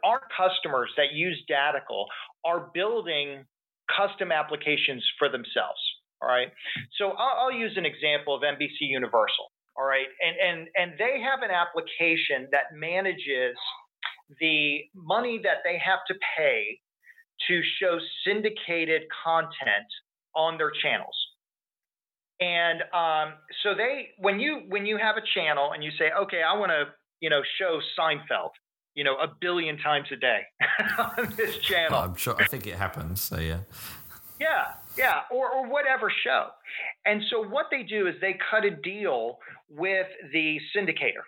our 0.04 0.20
customers 0.36 0.90
that 0.96 1.12
use 1.12 1.42
Datical 1.50 2.06
are 2.44 2.70
building 2.72 3.44
custom 3.94 4.30
applications 4.32 5.04
for 5.18 5.28
themselves. 5.28 5.80
All 6.22 6.28
right. 6.28 6.48
So 6.98 7.10
I'll, 7.10 7.46
I'll 7.46 7.52
use 7.52 7.72
an 7.76 7.84
example 7.84 8.34
of 8.34 8.42
NBC 8.42 8.80
Universal. 8.80 9.50
All 9.76 9.84
right. 9.84 10.06
And, 10.24 10.36
and, 10.36 10.68
and 10.76 10.98
they 10.98 11.20
have 11.20 11.42
an 11.42 11.50
application 11.50 12.48
that 12.52 12.72
manages 12.72 13.56
the 14.40 14.80
money 14.94 15.40
that 15.42 15.58
they 15.64 15.78
have 15.78 16.00
to 16.08 16.14
pay 16.36 16.80
to 17.48 17.60
show 17.80 17.98
syndicated 18.26 19.02
content 19.24 19.88
on 20.34 20.58
their 20.58 20.72
channels. 20.82 21.16
And 22.40 22.82
um, 22.92 23.34
so 23.62 23.74
they, 23.74 24.08
when 24.18 24.40
you 24.40 24.62
when 24.68 24.86
you 24.86 24.96
have 24.98 25.16
a 25.16 25.22
channel 25.34 25.72
and 25.72 25.84
you 25.84 25.90
say, 25.98 26.10
okay, 26.22 26.42
I 26.42 26.56
want 26.56 26.70
to, 26.70 26.86
you 27.20 27.30
know, 27.30 27.42
show 27.58 27.80
Seinfeld, 27.98 28.50
you 28.94 29.04
know, 29.04 29.14
a 29.16 29.28
billion 29.40 29.78
times 29.78 30.08
a 30.12 30.16
day 30.16 30.40
on 30.98 31.32
this 31.36 31.58
channel. 31.58 31.92
Well, 31.92 32.02
I'm 32.02 32.16
sure. 32.16 32.34
I 32.38 32.46
think 32.46 32.66
it 32.66 32.74
happens. 32.74 33.20
So 33.20 33.38
yeah. 33.38 33.60
Yeah, 34.40 34.64
yeah, 34.98 35.20
or 35.30 35.48
or 35.48 35.70
whatever 35.70 36.12
show. 36.24 36.48
And 37.06 37.22
so 37.30 37.46
what 37.46 37.66
they 37.70 37.84
do 37.84 38.08
is 38.08 38.14
they 38.20 38.36
cut 38.50 38.64
a 38.64 38.70
deal 38.70 39.38
with 39.70 40.08
the 40.32 40.58
syndicator, 40.76 41.22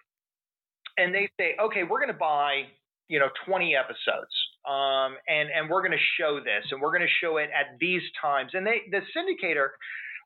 and 0.99 1.15
they 1.15 1.29
say, 1.39 1.55
okay, 1.63 1.85
we're 1.85 2.01
going 2.01 2.13
to 2.13 2.19
buy 2.19 2.65
you 3.09 3.19
know 3.19 3.29
20 3.47 3.75
episodes. 3.77 4.33
Um, 4.67 5.17
and 5.29 5.49
and 5.55 5.71
we're 5.71 5.81
going 5.81 5.97
to 5.97 6.07
show 6.21 6.41
this 6.41 6.71
and 6.71 6.81
we're 6.81 6.91
going 6.91 7.07
to 7.07 7.17
show 7.23 7.37
it 7.37 7.51
at 7.55 7.79
these 7.79 8.03
times. 8.21 8.53
And 8.55 8.67
they 8.67 8.83
the 8.91 9.01
syndicator 9.17 9.69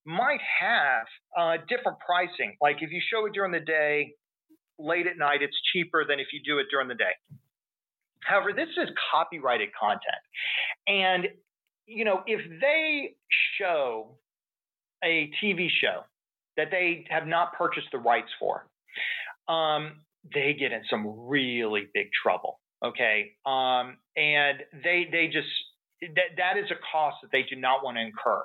might 0.07 0.41
have 0.61 1.07
uh, 1.39 1.57
different 1.69 1.99
pricing. 2.05 2.57
Like 2.61 2.77
if 2.81 2.91
you 2.91 3.01
show 3.13 3.27
it 3.27 3.33
during 3.33 3.53
the 3.53 3.61
day 3.61 4.15
late 4.79 5.07
at 5.07 5.19
night 5.19 5.43
it's 5.43 5.57
cheaper 5.73 6.07
than 6.07 6.19
if 6.21 6.29
you 6.33 6.41
do 6.45 6.59
it 6.59 6.67
during 6.71 6.89
the 6.89 6.95
day. 6.95 7.13
However 8.25 8.53
this 8.55 8.69
is 8.77 8.89
copyrighted 9.13 9.69
content. 9.79 10.23
And 10.87 11.29
you 11.87 12.05
know 12.05 12.23
if 12.27 12.41
they 12.61 13.15
show 13.59 14.17
a 15.03 15.31
tv 15.43 15.69
show 15.81 16.05
that 16.57 16.69
they 16.71 17.05
have 17.09 17.27
not 17.27 17.55
purchased 17.55 17.89
the 17.91 17.99
rights 17.99 18.29
for 18.39 18.67
um, 19.49 20.03
they 20.35 20.55
get 20.59 20.73
in 20.73 20.83
some 20.89 21.27
really 21.27 21.89
big 21.95 22.09
trouble 22.23 22.60
Okay. 22.85 23.33
Um, 23.45 23.99
and 24.17 24.61
they 24.83 25.07
they 25.11 25.27
just 25.27 25.49
that 26.01 26.37
that 26.39 26.57
is 26.57 26.71
a 26.71 26.81
cost 26.93 27.17
that 27.23 27.31
they 27.31 27.43
do 27.43 27.61
not 27.61 27.85
want 27.85 27.97
to 27.97 28.03
incur. 28.03 28.43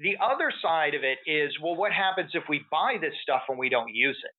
The 0.00 0.16
other 0.22 0.50
side 0.62 0.94
of 0.94 1.02
it 1.04 1.18
is, 1.26 1.52
well, 1.62 1.76
what 1.76 1.92
happens 1.92 2.30
if 2.34 2.44
we 2.48 2.64
buy 2.70 2.96
this 3.00 3.12
stuff 3.22 3.42
and 3.48 3.58
we 3.58 3.68
don't 3.68 3.94
use 3.94 4.18
it? 4.24 4.32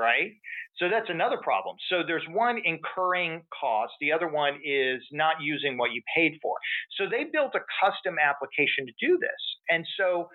Right? 0.00 0.32
So 0.78 0.88
that's 0.88 1.08
another 1.08 1.38
problem. 1.38 1.76
So 1.88 2.02
there's 2.04 2.26
one 2.30 2.58
incurring 2.64 3.42
cost, 3.60 3.92
the 4.00 4.10
other 4.10 4.26
one 4.26 4.58
is 4.64 5.00
not 5.12 5.36
using 5.40 5.78
what 5.78 5.92
you 5.92 6.02
paid 6.16 6.38
for. 6.42 6.56
So 6.98 7.04
they 7.08 7.30
built 7.32 7.54
a 7.54 7.62
custom 7.80 8.16
application 8.18 8.86
to 8.86 8.92
do 9.00 9.18
this. 9.18 9.42
And 9.68 9.86
so 9.96 10.28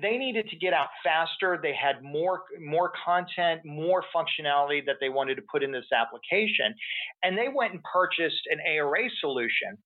they 0.00 0.16
needed 0.16 0.48
to 0.50 0.56
get 0.56 0.72
out 0.72 0.88
faster. 1.02 1.58
They 1.62 1.74
had 1.74 2.02
more 2.02 2.42
more 2.60 2.92
content, 3.04 3.62
more 3.64 4.04
functionality 4.14 4.84
that 4.86 4.96
they 5.00 5.08
wanted 5.08 5.36
to 5.36 5.42
put 5.50 5.62
in 5.62 5.72
this 5.72 5.86
application, 5.92 6.74
and 7.22 7.36
they 7.36 7.48
went 7.54 7.72
and 7.72 7.82
purchased 7.82 8.42
an 8.50 8.58
ARA 8.66 9.08
solution 9.20 9.78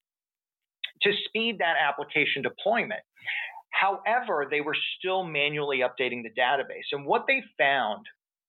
to 1.03 1.13
speed 1.27 1.59
that 1.59 1.75
application 1.81 2.43
deployment. 2.43 3.01
However, 3.71 4.47
they 4.51 4.61
were 4.61 4.77
still 4.99 5.25
manually 5.25 5.81
updating 5.81 6.23
the 6.23 6.31
database, 6.39 6.93
and 6.93 7.07
what 7.07 7.25
they 7.27 7.43
found 7.59 8.07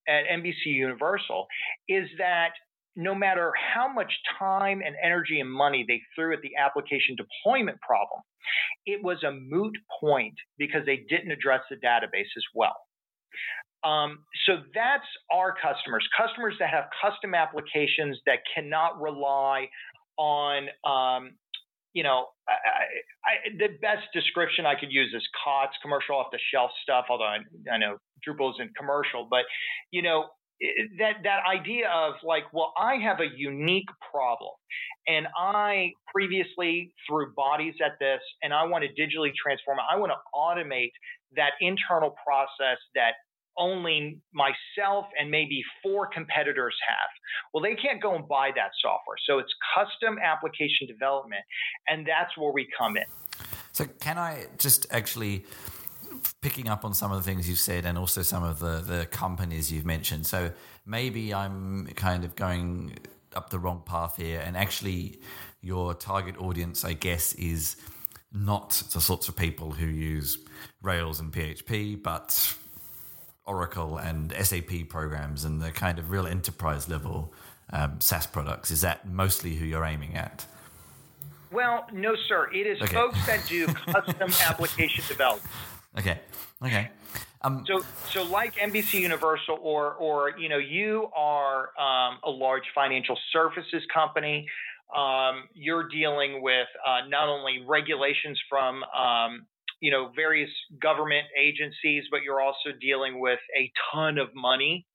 at 0.07 0.25
NBC 0.31 0.65
Universal 0.65 1.47
is 1.87 2.09
that 2.17 2.51
no 2.95 3.15
matter 3.15 3.51
how 3.73 3.91
much 3.91 4.11
time 4.37 4.81
and 4.85 4.95
energy 5.03 5.39
and 5.39 5.51
money 5.51 5.83
they 5.87 6.01
threw 6.15 6.33
at 6.33 6.41
the 6.41 6.51
application 6.59 7.15
deployment 7.15 7.79
problem, 7.81 8.21
it 8.85 9.03
was 9.03 9.23
a 9.23 9.31
moot 9.31 9.75
point 9.99 10.35
because 10.57 10.85
they 10.85 11.05
didn't 11.09 11.31
address 11.31 11.61
the 11.69 11.75
database 11.77 12.31
as 12.37 12.43
well. 12.53 12.75
Um, 13.83 14.19
so 14.45 14.57
that's 14.73 15.07
our 15.31 15.53
customers, 15.61 16.07
customers 16.17 16.55
that 16.59 16.69
have 16.69 16.85
custom 17.01 17.35
applications 17.35 18.17
that 18.25 18.39
cannot 18.55 19.01
rely 19.01 19.67
on, 20.17 20.69
um, 20.85 21.31
you 21.93 22.03
know, 22.03 22.27
I, 22.47 22.53
I, 23.25 23.57
the 23.57 23.75
best 23.81 24.07
description 24.13 24.65
I 24.65 24.75
could 24.75 24.91
use 24.91 25.13
is 25.13 25.23
COTS, 25.43 25.73
commercial 25.81 26.15
off 26.15 26.27
the 26.31 26.39
shelf 26.53 26.71
stuff, 26.81 27.05
although 27.09 27.25
I, 27.25 27.39
I 27.71 27.77
know 27.77 27.97
Drupal 28.25 28.53
isn't 28.55 28.75
commercial, 28.77 29.27
but, 29.29 29.43
you 29.91 30.01
know, 30.01 30.27
that 30.99 31.23
that 31.23 31.39
idea 31.49 31.89
of 31.89 32.15
like, 32.23 32.43
well, 32.53 32.73
I 32.77 32.95
have 32.95 33.19
a 33.19 33.27
unique 33.35 33.89
problem, 34.11 34.51
and 35.07 35.27
I 35.37 35.91
previously 36.13 36.93
threw 37.07 37.33
bodies 37.33 37.75
at 37.83 37.93
this, 37.99 38.21
and 38.41 38.53
I 38.53 38.63
want 38.65 38.83
to 38.83 38.89
digitally 38.89 39.31
transform 39.41 39.79
it. 39.79 39.85
I 39.91 39.97
want 39.97 40.11
to 40.11 40.19
automate 40.35 40.91
that 41.35 41.51
internal 41.59 42.15
process 42.25 42.77
that 42.95 43.13
only 43.57 44.19
myself 44.33 45.05
and 45.19 45.29
maybe 45.29 45.61
four 45.81 46.07
competitors 46.07 46.75
have. 46.87 47.09
Well, 47.53 47.63
they 47.63 47.75
can't 47.75 48.01
go 48.01 48.15
and 48.15 48.27
buy 48.27 48.49
that 48.55 48.71
software. 48.81 49.17
So 49.27 49.39
it's 49.39 49.53
custom 49.75 50.17
application 50.17 50.87
development, 50.87 51.43
and 51.87 52.05
that's 52.05 52.35
where 52.37 52.51
we 52.51 52.67
come 52.77 52.97
in. 52.97 53.05
So, 53.71 53.85
can 53.85 54.17
I 54.17 54.45
just 54.57 54.85
actually 54.91 55.45
picking 56.41 56.67
up 56.67 56.85
on 56.85 56.93
some 56.93 57.11
of 57.11 57.23
the 57.23 57.29
things 57.29 57.47
you've 57.47 57.59
said 57.59 57.85
and 57.85 57.97
also 57.97 58.21
some 58.21 58.43
of 58.43 58.59
the, 58.59 58.79
the 58.79 59.05
companies 59.05 59.71
you've 59.71 59.85
mentioned. 59.85 60.25
So 60.25 60.51
maybe 60.85 61.33
I'm 61.33 61.87
kind 61.95 62.23
of 62.23 62.35
going 62.35 62.97
up 63.35 63.49
the 63.49 63.59
wrong 63.59 63.81
path 63.85 64.17
here, 64.17 64.41
and 64.45 64.55
actually, 64.55 65.19
your 65.61 65.93
target 65.93 66.37
audience, 66.37 66.85
I 66.85 66.93
guess, 66.93 67.33
is 67.33 67.77
not 68.31 68.83
the 68.93 69.01
sorts 69.01 69.27
of 69.27 69.35
people 69.35 69.71
who 69.71 69.85
use 69.85 70.37
Rails 70.81 71.19
and 71.19 71.31
PHP, 71.31 72.01
but 72.01 72.55
Oracle 73.45 73.97
and 73.97 74.33
SAP 74.33 74.89
programs 74.89 75.45
and 75.45 75.61
the 75.61 75.71
kind 75.71 75.99
of 75.99 76.09
real 76.09 76.27
enterprise 76.27 76.89
level 76.89 77.33
um, 77.71 77.99
SaaS 77.99 78.27
products. 78.27 78.71
Is 78.71 78.81
that 78.81 79.07
mostly 79.07 79.55
who 79.55 79.65
you're 79.65 79.85
aiming 79.85 80.15
at? 80.15 80.45
Well, 81.51 81.85
no, 81.93 82.15
sir. 82.27 82.49
It 82.51 82.65
is 82.65 82.81
okay. 82.81 82.93
folks 82.93 83.25
that 83.27 83.45
do 83.47 83.67
custom 83.67 84.31
application 84.47 85.03
development. 85.07 85.49
Okay. 85.97 86.19
Okay. 86.63 86.89
Um, 87.43 87.65
so, 87.67 87.81
so 88.09 88.23
like 88.23 88.55
NBC 88.55 89.01
Universal, 89.01 89.59
or 89.61 89.93
or 89.93 90.37
you 90.37 90.49
know, 90.49 90.57
you 90.57 91.09
are 91.15 91.69
um, 91.79 92.19
a 92.23 92.29
large 92.29 92.63
financial 92.73 93.17
services 93.31 93.83
company. 93.93 94.47
Um, 94.95 95.49
you're 95.53 95.89
dealing 95.89 96.41
with 96.41 96.67
uh, 96.87 97.07
not 97.09 97.27
only 97.27 97.63
regulations 97.67 98.39
from 98.49 98.83
um, 98.83 99.45
you 99.81 99.91
know 99.91 100.11
various 100.15 100.49
government 100.81 101.25
agencies, 101.37 102.05
but 102.09 102.21
you're 102.23 102.41
also 102.41 102.69
dealing 102.79 103.19
with 103.19 103.39
a 103.57 103.71
ton 103.93 104.17
of 104.17 104.29
money, 104.33 104.85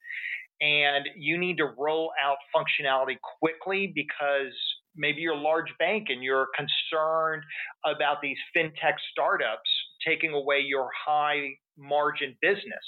and 0.61 1.07
you 1.17 1.39
need 1.39 1.59
to 1.59 1.67
roll 1.77 2.13
out 2.25 2.39
functionality 2.57 3.17
quickly 3.41 3.93
because 3.95 4.55
maybe 4.97 5.21
you're 5.21 5.35
a 5.35 5.41
large 5.41 5.73
bank 5.79 6.07
and 6.09 6.23
you're 6.23 6.49
concerned 6.57 7.43
about 7.85 8.23
these 8.23 8.39
fintech 8.57 8.95
startups 9.13 9.71
taking 10.07 10.33
away 10.33 10.61
your 10.67 10.89
high 11.07 11.51
margin 11.77 12.37
business. 12.41 12.87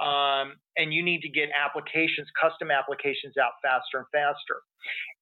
Um, 0.00 0.54
and 0.76 0.92
you 0.92 1.02
need 1.02 1.20
to 1.20 1.28
get 1.28 1.50
applications, 1.52 2.26
custom 2.40 2.70
applications 2.70 3.34
out 3.36 3.52
faster 3.62 3.98
and 3.98 4.06
faster. 4.12 4.62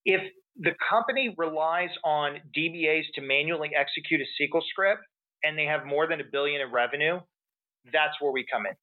If 0.05 0.21
the 0.57 0.73
company 0.89 1.35
relies 1.37 1.91
on 2.05 2.39
DBAs 2.57 3.05
to 3.15 3.21
manually 3.21 3.71
execute 3.77 4.21
a 4.21 4.43
SQL 4.43 4.63
script 4.71 5.03
and 5.43 5.59
they 5.59 5.65
have 5.65 5.87
more 5.87 6.07
than 6.07 6.21
a 6.21 6.25
billion 6.31 6.61
in 6.61 6.73
revenue, 6.73 7.19
that's 7.93 8.15
where 8.21 8.31
we 8.31 8.47
come 8.51 8.67
in. 8.67 8.75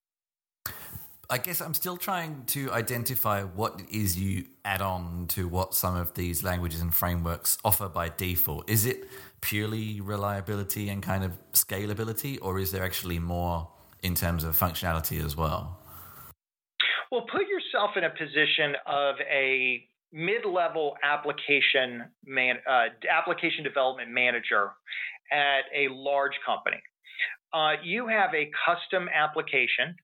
I 1.29 1.37
guess 1.37 1.61
I'm 1.61 1.73
still 1.73 1.97
trying 1.97 2.45
to 2.47 2.71
identify 2.71 3.43
what 3.43 3.81
is 3.91 4.17
you 4.17 4.45
add 4.63 4.81
on 4.81 5.27
to 5.29 5.47
what 5.49 5.73
some 5.73 5.97
of 5.97 6.13
these 6.13 6.41
languages 6.41 6.79
and 6.79 6.93
frameworks 6.93 7.57
offer 7.65 7.89
by 7.89 8.07
default. 8.09 8.69
Is 8.69 8.85
it 8.85 9.09
purely 9.41 10.01
reliability 10.01 10.89
and 10.89 11.01
kind 11.01 11.23
of 11.23 11.31
scalability, 11.53 12.37
or 12.41 12.59
is 12.59 12.71
there 12.71 12.83
actually 12.83 13.19
more 13.19 13.69
in 14.03 14.15
terms 14.15 14.43
of 14.43 14.57
functionality 14.57 15.23
as 15.23 15.35
well? 15.35 15.79
Well, 17.11 17.25
put 17.31 17.47
yourself 17.47 17.91
in 17.95 18.03
a 18.03 18.09
position 18.09 18.75
of 18.85 19.15
a 19.31 19.87
mid-level 20.11 20.95
application 21.03 22.03
man, 22.25 22.55
uh, 22.69 22.85
application 23.09 23.63
development 23.63 24.09
manager 24.11 24.71
at 25.31 25.63
a 25.75 25.87
large 25.91 26.33
company. 26.45 26.81
Uh, 27.53 27.73
you 27.83 28.07
have 28.07 28.31
a 28.33 28.49
custom 28.65 29.07
application 29.13 29.95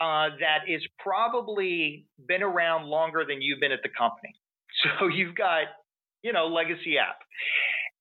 uh, 0.00 0.28
that 0.40 0.68
is 0.68 0.82
probably 0.98 2.06
been 2.26 2.42
around 2.42 2.86
longer 2.86 3.24
than 3.26 3.40
you've 3.42 3.60
been 3.60 3.72
at 3.72 3.82
the 3.82 3.90
company. 3.96 4.34
So 4.98 5.06
you've 5.06 5.36
got, 5.36 5.66
you 6.22 6.32
know, 6.32 6.46
legacy 6.48 6.98
app. 6.98 7.20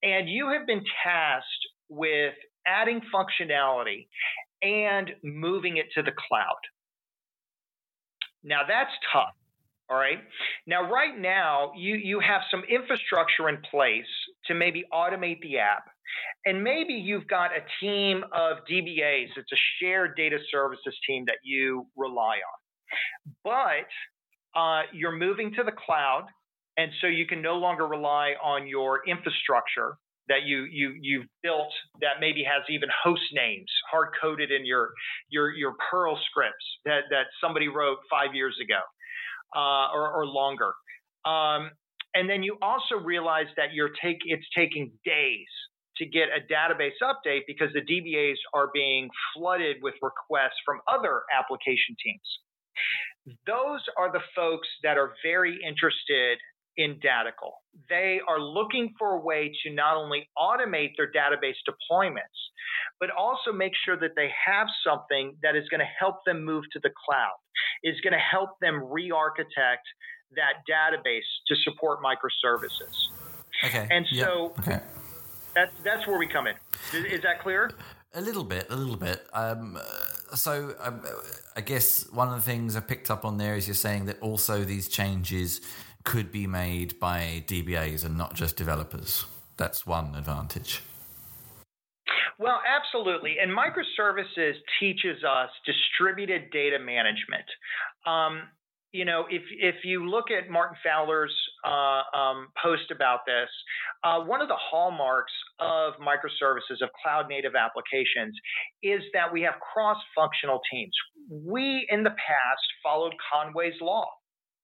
And 0.03 0.29
you 0.29 0.51
have 0.51 0.67
been 0.67 0.83
tasked 1.03 1.47
with 1.89 2.33
adding 2.67 3.01
functionality 3.13 4.07
and 4.61 5.11
moving 5.23 5.77
it 5.77 5.87
to 5.95 6.03
the 6.03 6.11
cloud. 6.11 6.59
Now 8.43 8.61
that's 8.67 8.91
tough. 9.11 9.33
All 9.89 9.97
right. 9.97 10.19
Now, 10.65 10.89
right 10.89 11.17
now, 11.17 11.71
you, 11.75 11.95
you 11.95 12.19
have 12.21 12.41
some 12.49 12.63
infrastructure 12.69 13.49
in 13.49 13.57
place 13.69 14.07
to 14.47 14.53
maybe 14.53 14.85
automate 14.93 15.41
the 15.41 15.59
app. 15.59 15.83
And 16.45 16.63
maybe 16.63 16.93
you've 16.93 17.27
got 17.27 17.51
a 17.51 17.61
team 17.79 18.23
of 18.33 18.57
DBAs, 18.69 19.27
it's 19.35 19.51
a 19.51 19.61
shared 19.79 20.15
data 20.15 20.37
services 20.51 20.95
team 21.07 21.25
that 21.27 21.37
you 21.43 21.85
rely 21.97 22.37
on. 22.37 23.33
But 23.43 24.59
uh, 24.59 24.83
you're 24.93 25.15
moving 25.15 25.53
to 25.55 25.63
the 25.63 25.71
cloud, 25.71 26.25
and 26.77 26.91
so 27.01 27.07
you 27.07 27.25
can 27.25 27.41
no 27.41 27.55
longer 27.55 27.87
rely 27.87 28.33
on 28.43 28.67
your 28.67 29.01
infrastructure 29.07 29.97
that 30.29 30.43
you 30.45 30.63
you 30.71 30.93
you've 31.01 31.25
built 31.41 31.71
that 32.01 32.19
maybe 32.19 32.43
has 32.43 32.63
even 32.69 32.89
host 33.03 33.23
names 33.33 33.69
hard 33.91 34.09
coded 34.21 34.51
in 34.51 34.65
your 34.65 34.91
your 35.29 35.51
your 35.51 35.73
Perl 35.91 36.17
scripts 36.29 36.65
that 36.85 37.01
that 37.09 37.25
somebody 37.41 37.67
wrote 37.67 37.97
five 38.09 38.33
years 38.33 38.57
ago 38.61 38.79
uh, 39.55 39.91
or, 39.93 40.11
or 40.11 40.25
longer. 40.25 40.73
Um, 41.25 41.71
and 42.15 42.29
then 42.29 42.43
you 42.43 42.57
also 42.61 42.95
realize 42.95 43.47
that 43.57 43.73
you're 43.73 43.91
take 44.01 44.17
it's 44.25 44.45
taking 44.55 44.91
days 45.03 45.47
to 45.97 46.05
get 46.05 46.29
a 46.29 46.41
database 46.51 46.97
update 47.03 47.41
because 47.47 47.69
the 47.73 47.81
DBAs 47.81 48.37
are 48.53 48.69
being 48.73 49.09
flooded 49.35 49.77
with 49.81 49.93
requests 50.01 50.57
from 50.65 50.79
other 50.87 51.21
application 51.37 51.95
teams. 52.03 53.35
Those 53.45 53.81
are 53.97 54.11
the 54.11 54.21
folks 54.35 54.67
that 54.83 54.97
are 54.97 55.13
very 55.23 55.59
interested 55.65 56.39
in 56.77 56.95
Datical. 56.95 57.51
They 57.89 58.19
are 58.27 58.39
looking 58.39 58.93
for 58.97 59.13
a 59.13 59.19
way 59.19 59.51
to 59.63 59.73
not 59.73 59.97
only 59.97 60.29
automate 60.37 60.91
their 60.97 61.11
database 61.11 61.55
deployments, 61.67 62.39
but 62.99 63.09
also 63.17 63.51
make 63.51 63.73
sure 63.85 63.97
that 63.97 64.11
they 64.15 64.29
have 64.45 64.67
something 64.85 65.35
that 65.43 65.55
is 65.55 65.67
going 65.69 65.79
to 65.79 65.89
help 65.99 66.23
them 66.25 66.43
move 66.43 66.63
to 66.73 66.79
the 66.83 66.91
cloud, 67.05 67.37
is 67.83 67.99
going 68.01 68.13
to 68.13 68.19
help 68.19 68.51
them 68.61 68.83
re 68.89 69.11
architect 69.11 69.85
that 70.35 70.63
database 70.69 71.21
to 71.47 71.55
support 71.63 71.99
microservices. 72.01 73.09
Okay. 73.63 73.87
And 73.89 74.05
so 74.13 74.53
okay. 74.59 74.79
that's, 75.53 75.71
that's 75.83 76.07
where 76.07 76.17
we 76.17 76.27
come 76.27 76.47
in. 76.47 76.55
Is, 76.93 77.05
is 77.05 77.21
that 77.21 77.41
clear? 77.41 77.71
A 78.15 78.21
little 78.21 78.43
bit, 78.43 78.67
a 78.69 78.75
little 78.75 78.95
bit. 78.95 79.25
Um, 79.33 79.79
so, 80.35 80.75
um, 80.79 81.01
I 81.55 81.61
guess 81.61 82.07
one 82.11 82.29
of 82.29 82.35
the 82.35 82.41
things 82.41 82.75
I 82.75 82.79
picked 82.79 83.09
up 83.09 83.25
on 83.25 83.37
there 83.37 83.55
is 83.55 83.67
you're 83.67 83.75
saying 83.75 84.05
that 84.05 84.19
also 84.21 84.63
these 84.63 84.87
changes 84.87 85.61
could 86.03 86.31
be 86.31 86.47
made 86.47 86.99
by 86.99 87.43
DBAs 87.47 88.05
and 88.05 88.17
not 88.17 88.33
just 88.33 88.55
developers. 88.55 89.25
That's 89.57 89.85
one 89.85 90.15
advantage. 90.15 90.81
Well, 92.39 92.59
absolutely. 92.67 93.35
And 93.41 93.51
microservices 93.51 94.53
teaches 94.79 95.23
us 95.23 95.49
distributed 95.65 96.49
data 96.51 96.79
management. 96.79 97.45
Um, 98.05 98.49
you 98.91 99.05
know, 99.05 99.25
if 99.29 99.41
if 99.59 99.75
you 99.83 100.07
look 100.07 100.25
at 100.29 100.49
Martin 100.51 100.77
Fowler's 100.83 101.33
uh, 101.65 102.17
um, 102.17 102.47
post 102.61 102.91
about 102.91 103.21
this, 103.25 103.49
uh, 104.03 104.19
one 104.19 104.41
of 104.41 104.47
the 104.47 104.57
hallmarks 104.57 105.31
of 105.59 105.93
microservices 105.95 106.81
of 106.81 106.89
cloud 107.01 107.27
native 107.27 107.53
applications 107.55 108.37
is 108.83 109.01
that 109.13 109.31
we 109.33 109.41
have 109.41 109.55
cross 109.73 109.97
functional 110.15 110.59
teams. 110.71 110.93
We 111.29 111.87
in 111.89 112.03
the 112.03 112.11
past 112.11 112.65
followed 112.83 113.13
Conway's 113.31 113.79
law. 113.81 114.05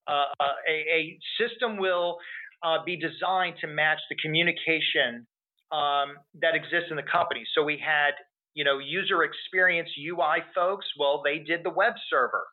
Uh, 0.10 0.25
uh 0.39 0.56
a, 0.68 0.75
a, 0.98 1.20
system 1.39 1.78
will 1.78 2.18
uh, 2.63 2.78
be 2.84 2.98
designed 2.98 3.56
to 3.62 3.68
match 3.68 4.00
the 4.10 4.16
communication 4.16 5.28
um, 5.72 6.18
that 6.42 6.56
exists 6.56 6.89
in 6.89 6.96
the 6.96 7.04
company. 7.04 7.44
So 7.56 7.63
we 7.63 7.78
had 7.78 8.12
you 8.56 8.63
know 8.63 8.80
user 8.80 9.24
experience 9.24 9.89
UI 10.00 10.44
folks. 10.56 10.88
Well, 11.00 11.22
they 11.24 11.39
did 11.39 11.63
the 11.63 11.70
web 11.70 11.94
server 12.10 12.46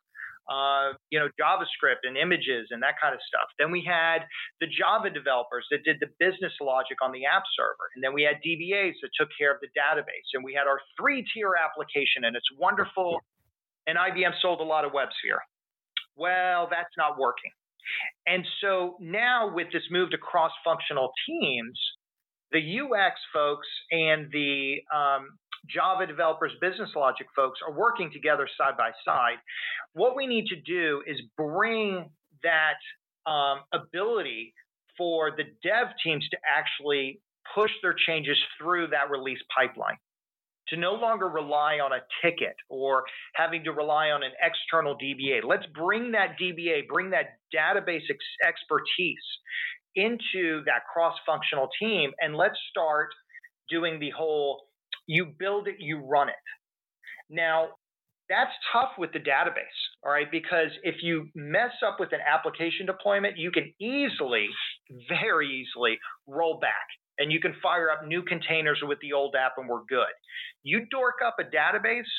uh, 0.47 0.95
you 1.11 1.19
know, 1.19 1.27
JavaScript 1.39 2.07
and 2.07 2.15
images 2.15 2.71
and 2.71 2.81
that 2.81 2.95
kind 3.01 3.13
of 3.13 3.19
stuff. 3.27 3.51
Then 3.59 3.71
we 3.71 3.83
had 3.83 4.23
the 4.61 4.67
Java 4.67 5.09
developers 5.09 5.67
that 5.71 5.83
did 5.83 5.99
the 5.99 6.07
business 6.19 6.53
logic 6.61 6.97
on 7.03 7.11
the 7.11 7.25
app 7.27 7.43
server. 7.55 7.91
And 7.95 8.03
then 8.03 8.13
we 8.13 8.23
had 8.23 8.39
DBAs 8.39 8.95
that 9.03 9.11
took 9.19 9.29
care 9.37 9.51
of 9.51 9.59
the 9.59 9.67
database. 9.75 10.31
And 10.33 10.43
we 10.43 10.53
had 10.53 10.67
our 10.67 10.79
three 10.99 11.25
tier 11.33 11.53
application, 11.59 12.23
and 12.23 12.35
it's 12.35 12.47
wonderful. 12.57 13.19
And 13.87 13.97
IBM 13.97 14.39
sold 14.41 14.59
a 14.61 14.67
lot 14.67 14.85
of 14.85 14.91
WebSphere. 14.91 15.43
Well, 16.17 16.67
that's 16.69 16.93
not 16.97 17.17
working. 17.19 17.51
And 18.25 18.45
so 18.61 18.97
now 18.99 19.53
with 19.53 19.67
this 19.71 19.83
move 19.91 20.11
to 20.11 20.17
cross 20.17 20.51
functional 20.65 21.11
teams, 21.27 21.79
the 22.51 22.59
UX 22.59 23.15
folks 23.33 23.67
and 23.91 24.31
the 24.31 24.75
um, 24.93 25.29
Java 25.69 26.05
developers, 26.05 26.51
business 26.61 26.89
logic 26.95 27.27
folks 27.35 27.59
are 27.65 27.73
working 27.73 28.11
together 28.11 28.47
side 28.57 28.77
by 28.77 28.91
side. 29.05 29.37
What 29.93 30.15
we 30.15 30.27
need 30.27 30.47
to 30.47 30.55
do 30.55 31.03
is 31.05 31.17
bring 31.37 32.09
that 32.43 33.29
um, 33.29 33.59
ability 33.73 34.53
for 34.97 35.31
the 35.31 35.43
dev 35.63 35.87
teams 36.03 36.27
to 36.29 36.37
actually 36.47 37.19
push 37.53 37.71
their 37.81 37.95
changes 38.07 38.37
through 38.59 38.87
that 38.87 39.09
release 39.09 39.39
pipeline. 39.55 39.97
To 40.69 40.77
no 40.77 40.93
longer 40.93 41.27
rely 41.27 41.79
on 41.79 41.91
a 41.93 41.99
ticket 42.21 42.55
or 42.69 43.03
having 43.35 43.63
to 43.63 43.71
rely 43.71 44.09
on 44.09 44.21
an 44.23 44.31
external 44.41 44.97
DBA. 44.97 45.43
Let's 45.47 45.65
bring 45.73 46.11
that 46.11 46.35
DBA, 46.41 46.87
bring 46.87 47.11
that 47.11 47.37
database 47.55 48.03
ex- 48.09 48.47
expertise 48.47 49.15
into 49.95 50.63
that 50.65 50.81
cross 50.91 51.15
functional 51.25 51.69
team, 51.79 52.11
and 52.19 52.35
let's 52.35 52.57
start 52.69 53.09
doing 53.69 53.99
the 53.99 54.11
whole 54.11 54.67
you 55.07 55.25
build 55.39 55.67
it, 55.67 55.75
you 55.79 55.99
run 55.99 56.29
it. 56.29 56.35
Now, 57.29 57.69
that's 58.29 58.51
tough 58.73 58.91
with 58.97 59.13
the 59.13 59.19
database, 59.19 59.79
all 60.03 60.11
right, 60.11 60.29
because 60.29 60.69
if 60.83 60.95
you 61.01 61.29
mess 61.33 61.71
up 61.85 61.97
with 61.99 62.11
an 62.11 62.19
application 62.27 62.85
deployment, 62.85 63.37
you 63.37 63.51
can 63.51 63.73
easily, 63.79 64.47
very 65.07 65.47
easily 65.47 65.97
roll 66.27 66.59
back 66.59 66.87
and 67.17 67.31
you 67.31 67.39
can 67.39 67.53
fire 67.61 67.89
up 67.89 68.05
new 68.05 68.23
containers 68.23 68.79
with 68.83 68.99
the 69.01 69.13
old 69.13 69.35
app 69.35 69.53
and 69.57 69.67
we're 69.67 69.85
good. 69.87 70.13
You 70.63 70.85
dork 70.89 71.15
up 71.25 71.35
a 71.39 71.43
database, 71.43 72.09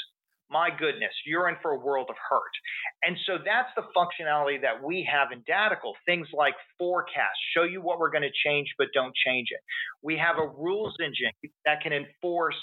my 0.51 0.71
goodness, 0.71 1.13
you're 1.27 1.49
in 1.49 1.57
for 1.61 1.73
a 1.73 1.79
world 1.79 2.07
of 2.09 2.17
hurt. 2.17 2.55
And 3.03 3.17
so 3.27 3.37
that's 3.45 3.69
the 3.77 3.83
functionality 3.95 4.61
that 4.63 4.83
we 4.83 5.07
have 5.11 5.29
in 5.33 5.43
Datical. 5.43 5.93
Things 6.07 6.27
like 6.33 6.55
forecast, 6.79 7.37
show 7.55 7.65
you 7.65 7.83
what 7.83 7.99
we're 7.99 8.11
going 8.11 8.23
to 8.23 8.33
change, 8.45 8.69
but 8.79 8.89
don't 8.95 9.15
change 9.27 9.49
it. 9.51 9.61
We 10.03 10.17
have 10.17 10.37
a 10.39 10.49
rules 10.49 10.95
engine 11.01 11.33
that 11.67 11.83
can 11.83 11.93
enforce 11.93 12.57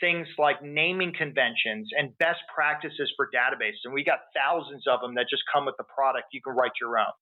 things 0.00 0.26
like 0.36 0.62
naming 0.62 1.12
conventions 1.16 1.88
and 1.96 2.16
best 2.18 2.40
practices 2.52 3.10
for 3.16 3.28
databases. 3.34 3.84
And 3.84 3.94
we 3.94 4.04
got 4.04 4.18
thousands 4.34 4.84
of 4.86 5.00
them 5.00 5.14
that 5.14 5.26
just 5.30 5.42
come 5.52 5.64
with 5.64 5.76
the 5.78 5.84
product. 5.84 6.26
You 6.32 6.42
can 6.42 6.54
write 6.54 6.72
your 6.80 6.98
own. 6.98 7.12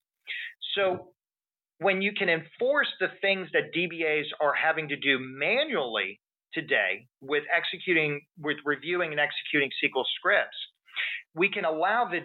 So 0.74 1.12
when 1.80 2.02
you 2.02 2.12
can 2.12 2.28
enforce 2.28 2.88
the 3.00 3.08
things 3.20 3.48
that 3.52 3.72
DBAs 3.74 4.26
are 4.40 4.54
having 4.54 4.88
to 4.88 4.96
do 4.96 5.18
manually 5.18 6.20
today 6.52 7.06
with 7.20 7.44
executing, 7.54 8.20
with 8.38 8.58
reviewing 8.64 9.12
and 9.12 9.20
executing 9.20 9.70
SQL 9.82 10.04
scripts, 10.16 10.56
we 11.34 11.50
can 11.50 11.64
allow 11.64 12.08
the 12.08 12.20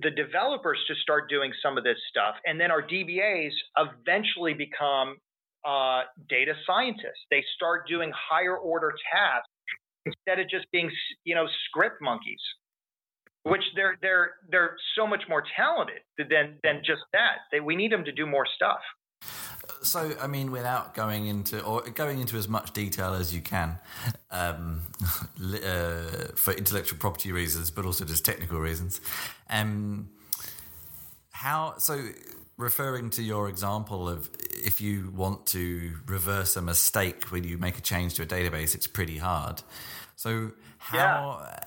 the 0.00 0.12
developers 0.12 0.78
to 0.86 0.94
start 1.02 1.28
doing 1.28 1.52
some 1.60 1.76
of 1.76 1.82
this 1.82 1.96
stuff, 2.08 2.36
and 2.46 2.60
then 2.60 2.70
our 2.70 2.82
DBAs 2.82 3.50
eventually 3.76 4.54
become 4.54 5.16
uh, 5.66 6.02
data 6.28 6.54
scientists. 6.64 7.26
They 7.32 7.44
start 7.56 7.88
doing 7.88 8.12
higher 8.14 8.56
order 8.56 8.92
tasks 9.12 9.48
instead 10.06 10.38
of 10.38 10.48
just 10.48 10.66
being, 10.70 10.88
you 11.24 11.34
know, 11.34 11.46
script 11.66 11.96
monkeys. 12.00 12.40
Which 13.44 13.62
they're 13.74 13.98
they're 14.00 14.34
they're 14.50 14.76
so 14.96 15.06
much 15.06 15.22
more 15.28 15.42
talented 15.56 16.02
than 16.16 16.58
than 16.62 16.82
just 16.84 17.02
that. 17.12 17.38
They, 17.50 17.60
we 17.60 17.74
need 17.74 17.90
them 17.90 18.04
to 18.04 18.12
do 18.12 18.24
more 18.24 18.46
stuff. 18.54 18.80
So, 19.82 20.12
I 20.20 20.28
mean, 20.28 20.52
without 20.52 20.94
going 20.94 21.26
into 21.26 21.62
or 21.62 21.82
going 21.82 22.20
into 22.20 22.36
as 22.36 22.48
much 22.48 22.72
detail 22.72 23.14
as 23.14 23.34
you 23.34 23.40
can, 23.40 23.78
um, 24.30 24.82
uh, 25.02 26.28
for 26.36 26.52
intellectual 26.52 26.98
property 26.98 27.32
reasons, 27.32 27.70
but 27.70 27.84
also 27.84 28.04
just 28.04 28.24
technical 28.24 28.58
reasons, 28.60 29.00
um, 29.50 30.08
how 31.30 31.74
so? 31.78 32.08
Referring 32.58 33.10
to 33.10 33.22
your 33.22 33.48
example 33.48 34.08
of 34.08 34.30
if 34.50 34.80
you 34.80 35.10
want 35.16 35.46
to 35.46 35.96
reverse 36.06 36.54
a 36.56 36.62
mistake 36.62 37.24
when 37.32 37.42
you 37.42 37.58
make 37.58 37.76
a 37.76 37.80
change 37.80 38.14
to 38.14 38.22
a 38.22 38.26
database, 38.26 38.74
it's 38.76 38.86
pretty 38.86 39.18
hard. 39.18 39.62
So, 40.14 40.52
how? 40.78 41.40
Yeah. 41.40 41.58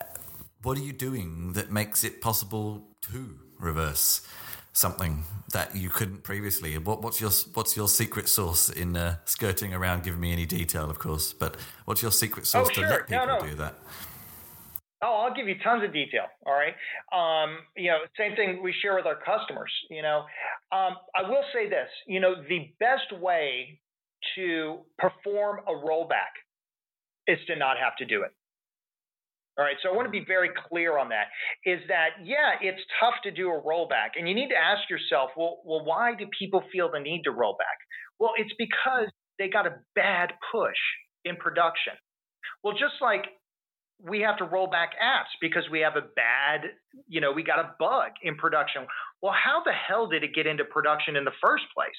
What 0.65 0.80
are 0.80 0.82
you 0.82 0.93
doing 0.93 1.54
that 1.54 1.71
makes 1.71 2.04
it 2.04 2.21
possible 2.21 2.88
to 3.12 3.38
reverse? 3.60 4.28
something 4.73 5.23
that 5.54 5.73
you 5.73 5.89
couldn't 5.89 6.21
previously. 6.23 6.78
What, 6.78 7.01
what's 7.01 7.21
your 7.21 7.30
what's 7.54 7.78
your 7.78 7.88
secret 7.88 8.28
sauce 8.28 8.69
in 8.69 8.97
uh, 8.97 9.15
skirting 9.23 9.73
around 9.73 10.04
giving 10.04 10.19
me 10.19 10.34
any 10.34 10.45
detail, 10.45 10.89
of 10.89 10.99
course? 10.99 11.32
But 11.32 11.56
what's 11.86 12.01
your 12.01 12.12
secret 12.12 12.45
sauce 12.45 12.67
oh, 12.71 12.73
to 12.73 12.82
let 12.82 13.08
people 13.08 13.25
no, 13.25 13.39
no. 13.39 13.45
do 13.45 13.56
that? 13.56 13.75
Oh, 15.01 15.23
I'll 15.23 15.34
give 15.34 15.47
you 15.47 15.56
tons 15.63 15.82
of 15.86 15.93
detail. 15.93 16.25
All 16.45 16.51
right. 16.54 16.75
Um, 17.13 17.60
you 17.78 17.89
know, 17.89 17.99
same 18.17 18.36
thing 18.36 18.62
we 18.62 18.73
share 18.82 18.95
with 18.95 19.06
our 19.06 19.15
customers. 19.15 19.71
You 19.89 20.01
know, 20.01 20.25
um, 20.73 20.95
I 21.15 21.21
will 21.30 21.45
say 21.54 21.69
this. 21.69 21.88
You 22.06 22.19
know, 22.19 22.36
the 22.49 22.73
best 22.82 23.17
way 23.21 23.80
to 24.36 24.80
perform 24.97 25.60
a 25.69 25.71
rollback 25.71 26.36
is 27.28 27.38
to 27.47 27.56
not 27.56 27.78
have 27.78 27.95
to 27.99 28.06
do 28.06 28.23
it. 28.23 28.34
All 29.58 29.63
right, 29.63 29.78
so 29.82 29.89
I 29.89 29.96
want 29.96 30.06
to 30.06 30.12
be 30.12 30.26
very 30.26 30.50
clear 30.68 30.98
on 30.98 31.10
that. 31.10 31.28
Is 31.65 31.80
that 31.88 32.10
yeah, 32.24 32.60
it's 32.62 32.82
tough 33.00 33.15
to 33.24 33.32
do 33.32 33.50
a 33.50 33.62
rollback, 33.62 34.20
and 34.20 34.28
you 34.28 34.36
need 34.36 34.50
to 34.50 34.58
ask 34.58 34.89
yourself, 34.89 35.32
well, 35.38 35.62
well, 35.63 35.86
why 35.86 36.13
do 36.13 36.26
people 36.38 36.62
feel 36.72 36.91
the 36.91 37.00
need 37.00 37.24
to 37.24 37.32
roll 37.32 37.56
back? 37.58 37.78
Well, 38.20 38.32
it's 38.38 38.54
because 38.58 39.08
they 39.39 39.48
got 39.48 39.65
a 39.65 39.76
bad 39.96 40.34
push 40.52 40.78
in 41.24 41.38
production. 41.38 41.94
Well, 42.63 42.74
just 42.74 42.96
like 43.02 43.26
we 44.04 44.20
have 44.22 44.38
to 44.38 44.44
roll 44.44 44.68
back 44.68 44.91
apps 45.02 45.32
because 45.39 45.63
we 45.72 45.80
have 45.80 45.96
a 45.96 46.02
bad, 46.15 46.72
you 47.08 47.22
know, 47.22 47.32
we 47.32 47.44
got 47.44 47.60
a 47.60 47.76
bug 47.80 48.12
in 48.24 48.36
production. 48.36 48.86
Well, 49.22 49.34
how 49.34 49.63
the 49.63 49.72
hell 49.72 50.08
did 50.08 50.24
it 50.24 50.36
get 50.36 50.48
into 50.48 50.65
production 50.65 51.15
in 51.15 51.24
the 51.24 51.32
first 51.41 51.63
place? 51.74 51.91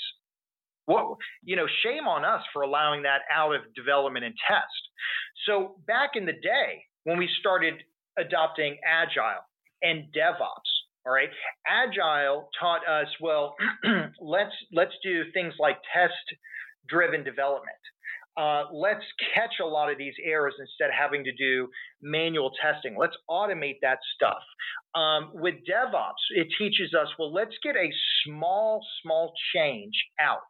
Well, 0.87 1.17
you 1.43 1.57
know, 1.57 1.67
shame 1.83 2.07
on 2.07 2.25
us 2.25 2.43
for 2.53 2.63
allowing 2.63 3.03
that 3.03 3.23
out 3.33 3.55
of 3.55 3.63
development 3.75 4.25
and 4.25 4.35
test. 4.47 4.67
So 5.47 5.77
back 5.87 6.11
in 6.15 6.27
the 6.27 6.33
day, 6.33 6.85
when 7.07 7.19
we 7.19 7.29
started 7.39 7.75
adopting 8.19 8.77
Agile 8.85 9.41
and 9.83 10.05
DevOps. 10.13 10.71
All 11.07 11.13
right, 11.13 11.29
Agile 11.67 12.49
taught 12.59 12.81
us 12.89 13.07
well. 13.21 13.55
let's 14.21 14.51
let's 14.73 14.95
do 15.05 15.23
things 15.33 15.55
like 15.61 15.77
test-driven 15.95 17.23
development. 17.23 17.79
Uh, 18.37 18.65
let's 18.73 19.05
catch 19.35 19.55
a 19.63 19.65
lot 19.65 19.91
of 19.91 19.97
these 19.97 20.15
errors 20.23 20.55
instead 20.59 20.89
of 20.89 20.95
having 21.01 21.25
to 21.25 21.33
do 21.33 21.69
manual 22.03 22.51
testing. 22.61 22.97
Let's 22.99 23.17
automate 23.31 23.77
that 23.83 23.99
stuff. 24.17 24.43
Um, 24.95 25.31
with 25.33 25.55
DevOps, 25.71 26.25
it 26.35 26.49
teaches 26.59 26.93
us 26.93 27.07
well, 27.21 27.33
let's 27.33 27.55
get 27.63 27.77
a 27.77 27.89
small, 28.27 28.85
small 29.03 29.33
change 29.55 29.95
out. 30.21 30.41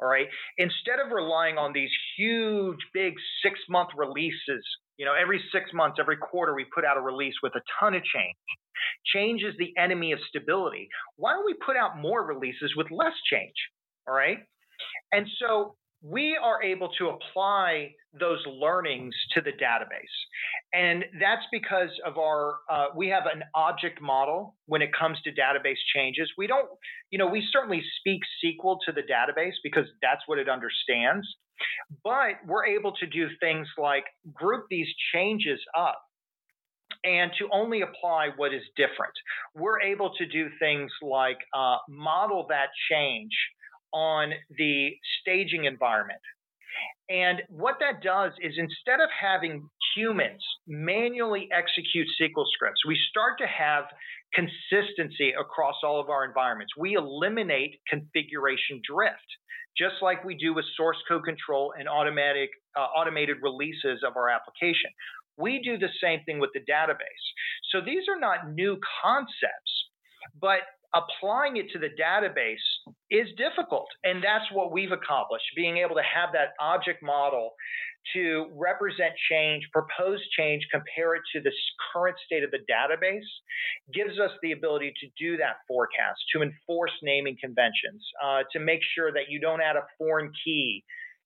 All 0.00 0.08
right, 0.08 0.26
instead 0.58 0.98
of 1.02 1.10
relying 1.10 1.56
on 1.56 1.72
these 1.72 1.90
huge, 2.18 2.78
big 2.92 3.14
six 3.42 3.58
month 3.70 3.90
releases 3.96 4.62
you 5.02 5.08
know, 5.08 5.14
every 5.20 5.42
six 5.50 5.72
months, 5.74 5.96
every 5.98 6.16
quarter, 6.16 6.54
we 6.54 6.64
put 6.72 6.84
out 6.84 6.96
a 6.96 7.00
release 7.00 7.34
with 7.42 7.52
a 7.56 7.60
ton 7.80 7.92
of 7.92 8.04
change. 8.04 8.36
Change 9.12 9.42
is 9.42 9.52
the 9.58 9.74
enemy 9.76 10.12
of 10.12 10.20
stability. 10.28 10.88
Why 11.16 11.32
don't 11.32 11.44
we 11.44 11.54
put 11.54 11.76
out 11.76 11.98
more 11.98 12.24
releases 12.24 12.76
with 12.76 12.86
less 12.92 13.14
change? 13.28 13.56
All 14.06 14.14
right. 14.14 14.38
And 15.10 15.26
so 15.40 15.74
we 16.02 16.38
are 16.40 16.62
able 16.62 16.88
to 16.98 17.08
apply 17.08 17.90
those 18.18 18.40
learnings 18.46 19.14
to 19.32 19.40
the 19.40 19.52
database. 19.52 20.16
And 20.72 21.04
that's 21.20 21.44
because 21.50 21.90
of 22.04 22.18
our, 22.18 22.56
uh, 22.70 22.86
we 22.94 23.08
have 23.08 23.24
an 23.26 23.42
object 23.54 24.00
model 24.00 24.54
when 24.66 24.82
it 24.82 24.90
comes 24.98 25.18
to 25.24 25.30
database 25.30 25.78
changes. 25.94 26.30
We 26.36 26.46
don't, 26.46 26.68
you 27.10 27.18
know, 27.18 27.26
we 27.26 27.46
certainly 27.52 27.82
speak 27.98 28.20
SQL 28.44 28.78
to 28.86 28.92
the 28.92 29.02
database 29.02 29.54
because 29.62 29.86
that's 30.02 30.22
what 30.26 30.38
it 30.38 30.48
understands. 30.48 31.26
But 32.04 32.36
we're 32.46 32.66
able 32.66 32.92
to 32.92 33.06
do 33.06 33.28
things 33.40 33.68
like 33.78 34.04
group 34.32 34.66
these 34.68 34.88
changes 35.14 35.60
up 35.78 36.02
and 37.04 37.32
to 37.38 37.48
only 37.52 37.82
apply 37.82 38.28
what 38.36 38.54
is 38.54 38.62
different. 38.76 39.12
We're 39.54 39.80
able 39.80 40.14
to 40.18 40.26
do 40.26 40.48
things 40.58 40.90
like 41.02 41.38
uh, 41.54 41.76
model 41.88 42.46
that 42.48 42.68
change 42.90 43.32
on 43.92 44.32
the 44.56 44.90
staging 45.20 45.64
environment. 45.64 46.20
And 47.08 47.42
what 47.48 47.76
that 47.80 48.02
does 48.02 48.32
is 48.40 48.54
instead 48.56 49.00
of 49.00 49.10
having 49.10 49.68
humans 49.94 50.42
manually 50.66 51.48
execute 51.52 52.06
SQL 52.20 52.46
scripts, 52.54 52.86
we 52.86 52.98
start 53.10 53.38
to 53.38 53.46
have 53.46 53.84
consistency 54.34 55.32
across 55.38 55.76
all 55.84 56.00
of 56.00 56.08
our 56.08 56.24
environments. 56.24 56.72
We 56.78 56.94
eliminate 56.94 57.80
configuration 57.88 58.80
drift, 58.88 59.28
just 59.76 59.96
like 60.00 60.24
we 60.24 60.36
do 60.36 60.54
with 60.54 60.64
source 60.76 60.96
code 61.08 61.24
control 61.24 61.74
and 61.78 61.88
automatic 61.88 62.50
uh, 62.76 62.80
automated 62.80 63.36
releases 63.42 64.02
of 64.06 64.16
our 64.16 64.30
application. 64.30 64.90
We 65.36 65.60
do 65.62 65.78
the 65.78 65.92
same 66.02 66.20
thing 66.24 66.38
with 66.40 66.50
the 66.54 66.60
database. 66.60 67.24
So 67.72 67.80
these 67.84 68.04
are 68.08 68.18
not 68.18 68.52
new 68.52 68.78
concepts, 69.02 69.72
but 70.40 70.60
applying 70.94 71.56
it 71.56 71.66
to 71.72 71.78
the 71.78 71.88
database 71.88 72.56
is 73.10 73.28
difficult. 73.36 73.88
And 74.04 74.22
that's 74.22 74.44
what 74.52 74.72
we've 74.72 74.92
accomplished 74.92 75.44
being 75.56 75.78
able 75.78 75.94
to 75.94 76.02
have 76.02 76.30
that 76.32 76.52
object 76.60 77.02
model 77.02 77.52
to 78.14 78.46
represent 78.54 79.12
change, 79.30 79.62
propose 79.72 80.18
change, 80.36 80.66
compare 80.72 81.14
it 81.14 81.22
to 81.32 81.40
the 81.40 81.52
current 81.92 82.16
state 82.26 82.42
of 82.42 82.50
the 82.50 82.58
database 82.70 83.28
gives 83.94 84.18
us 84.18 84.30
the 84.42 84.52
ability 84.52 84.92
to 85.00 85.06
do 85.18 85.36
that 85.36 85.56
forecast, 85.68 86.20
to 86.34 86.42
enforce 86.42 86.90
naming 87.02 87.36
conventions, 87.40 88.04
uh, 88.22 88.42
to 88.52 88.58
make 88.58 88.80
sure 88.94 89.12
that 89.12 89.28
you 89.28 89.40
don't 89.40 89.60
add 89.60 89.76
a 89.76 89.86
foreign 89.98 90.32
key 90.44 90.82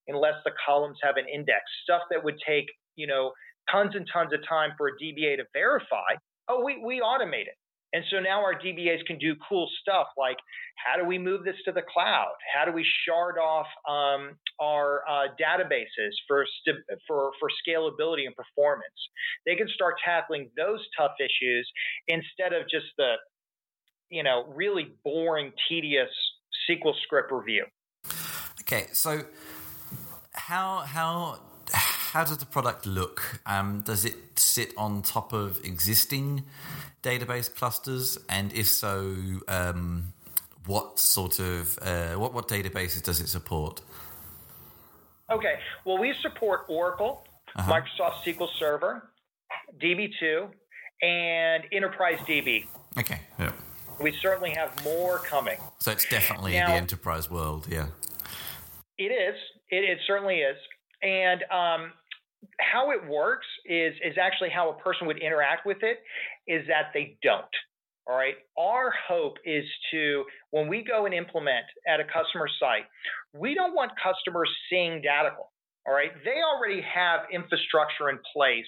unless 0.08 0.34
the 0.44 0.52
columns 0.64 0.98
have 1.02 1.16
an 1.16 1.26
index, 1.32 1.62
stuff 1.82 2.02
that 2.10 2.22
would 2.22 2.36
take, 2.46 2.66
you 2.94 3.06
know, 3.06 3.32
tons 3.70 3.94
and 3.94 4.06
tons 4.12 4.32
of 4.32 4.40
time 4.48 4.70
for 4.76 4.88
a 4.88 4.92
DBA 5.02 5.38
to 5.38 5.44
verify. 5.52 6.14
Oh, 6.48 6.62
we, 6.62 6.80
we 6.84 7.00
automate 7.00 7.48
it. 7.48 7.56
And 7.92 8.04
so 8.10 8.20
now 8.20 8.40
our 8.40 8.54
DBAs 8.54 9.04
can 9.06 9.18
do 9.18 9.34
cool 9.48 9.68
stuff 9.80 10.08
like 10.18 10.36
how 10.76 11.00
do 11.00 11.06
we 11.06 11.18
move 11.18 11.44
this 11.44 11.56
to 11.64 11.72
the 11.72 11.82
cloud? 11.82 12.34
How 12.54 12.64
do 12.64 12.72
we 12.72 12.84
shard 13.06 13.38
off 13.38 13.66
um, 13.88 14.36
our 14.60 15.02
uh, 15.08 15.28
databases 15.40 16.12
for, 16.28 16.44
st- 16.60 16.84
for, 17.06 17.30
for 17.40 17.48
scalability 17.66 18.26
and 18.26 18.34
performance? 18.34 18.92
They 19.46 19.56
can 19.56 19.68
start 19.74 19.94
tackling 20.04 20.50
those 20.56 20.80
tough 20.98 21.12
issues 21.20 21.70
instead 22.08 22.52
of 22.52 22.62
just 22.68 22.86
the, 22.98 23.14
you 24.10 24.22
know, 24.22 24.44
really 24.54 24.92
boring, 25.04 25.52
tedious 25.68 26.10
SQL 26.68 26.94
script 27.04 27.32
review. 27.32 27.64
Okay, 28.60 28.88
so 28.92 29.22
how 30.32 30.78
how 30.80 31.38
how 32.16 32.24
does 32.24 32.38
the 32.38 32.46
product 32.46 32.86
look? 32.86 33.40
Um, 33.44 33.82
does 33.82 34.06
it 34.06 34.38
sit 34.38 34.72
on 34.78 35.02
top 35.02 35.34
of 35.34 35.62
existing 35.64 36.44
database 37.02 37.54
clusters? 37.54 38.18
And 38.30 38.54
if 38.54 38.68
so, 38.68 39.14
um, 39.48 40.14
what 40.64 40.98
sort 40.98 41.38
of 41.38 41.78
uh, 41.82 42.14
what 42.14 42.32
what 42.32 42.48
databases 42.48 43.02
does 43.02 43.20
it 43.20 43.28
support? 43.28 43.82
Okay, 45.30 45.56
well, 45.84 45.98
we 45.98 46.14
support 46.14 46.60
Oracle, 46.68 47.26
uh-huh. 47.54 47.70
Microsoft 47.70 48.22
SQL 48.24 48.48
Server, 48.58 49.10
DB2, 49.78 50.48
and 51.02 51.64
Enterprise 51.70 52.18
DB. 52.20 52.64
Okay. 52.98 53.20
Yeah. 53.38 53.52
We 54.00 54.12
certainly 54.12 54.50
have 54.50 54.70
more 54.84 55.18
coming. 55.18 55.58
So 55.80 55.90
it's 55.90 56.08
definitely 56.08 56.52
now, 56.52 56.68
the 56.68 56.74
enterprise 56.74 57.30
world, 57.30 57.66
yeah. 57.68 57.86
It 58.96 59.10
is. 59.10 59.36
It, 59.70 59.84
it 59.84 59.98
certainly 60.06 60.36
is. 60.36 60.56
And 61.02 61.42
um, 61.50 61.92
how 62.60 62.90
it 62.90 63.06
works 63.08 63.46
is 63.64 63.94
is 64.04 64.16
actually 64.20 64.50
how 64.50 64.70
a 64.70 64.74
person 64.82 65.06
would 65.06 65.18
interact 65.18 65.66
with 65.66 65.78
it 65.82 65.98
is 66.46 66.66
that 66.68 66.90
they 66.94 67.18
don't 67.22 67.44
all 68.08 68.16
right? 68.16 68.36
Our 68.56 68.92
hope 69.08 69.34
is 69.44 69.64
to 69.90 70.24
when 70.52 70.68
we 70.68 70.84
go 70.84 71.06
and 71.06 71.14
implement 71.14 71.66
at 71.88 72.00
a 72.00 72.04
customer 72.04 72.48
site 72.60 72.86
we 73.34 73.54
don't 73.54 73.74
want 73.74 73.92
customers 74.02 74.50
seeing 74.70 75.02
Datical 75.02 75.50
all 75.86 75.94
right? 75.94 76.10
They 76.24 76.40
already 76.42 76.82
have 76.82 77.20
infrastructure 77.32 78.10
in 78.10 78.18
place 78.34 78.66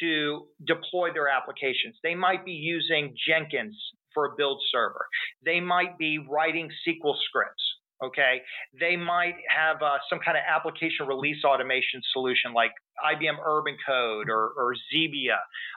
to 0.00 0.46
deploy 0.66 1.12
their 1.12 1.28
applications. 1.28 1.96
They 2.02 2.14
might 2.14 2.46
be 2.46 2.52
using 2.52 3.14
jenkins 3.28 3.76
for 4.14 4.24
a 4.26 4.36
build 4.36 4.62
server. 4.72 5.06
They 5.44 5.60
might 5.60 5.98
be 5.98 6.18
writing 6.18 6.70
sql 6.88 7.14
scripts 7.28 7.62
okay? 8.02 8.42
They 8.78 8.96
might 8.96 9.36
have 9.48 9.82
uh, 9.82 9.98
some 10.10 10.18
kind 10.24 10.36
of 10.36 10.44
application 10.46 11.06
release 11.06 11.44
automation 11.44 12.00
solution 12.12 12.52
like 12.52 12.72
ibm 13.04 13.36
urban 13.44 13.76
code 13.86 14.28
or, 14.28 14.52
or 14.56 14.74
Xebia 14.74 15.36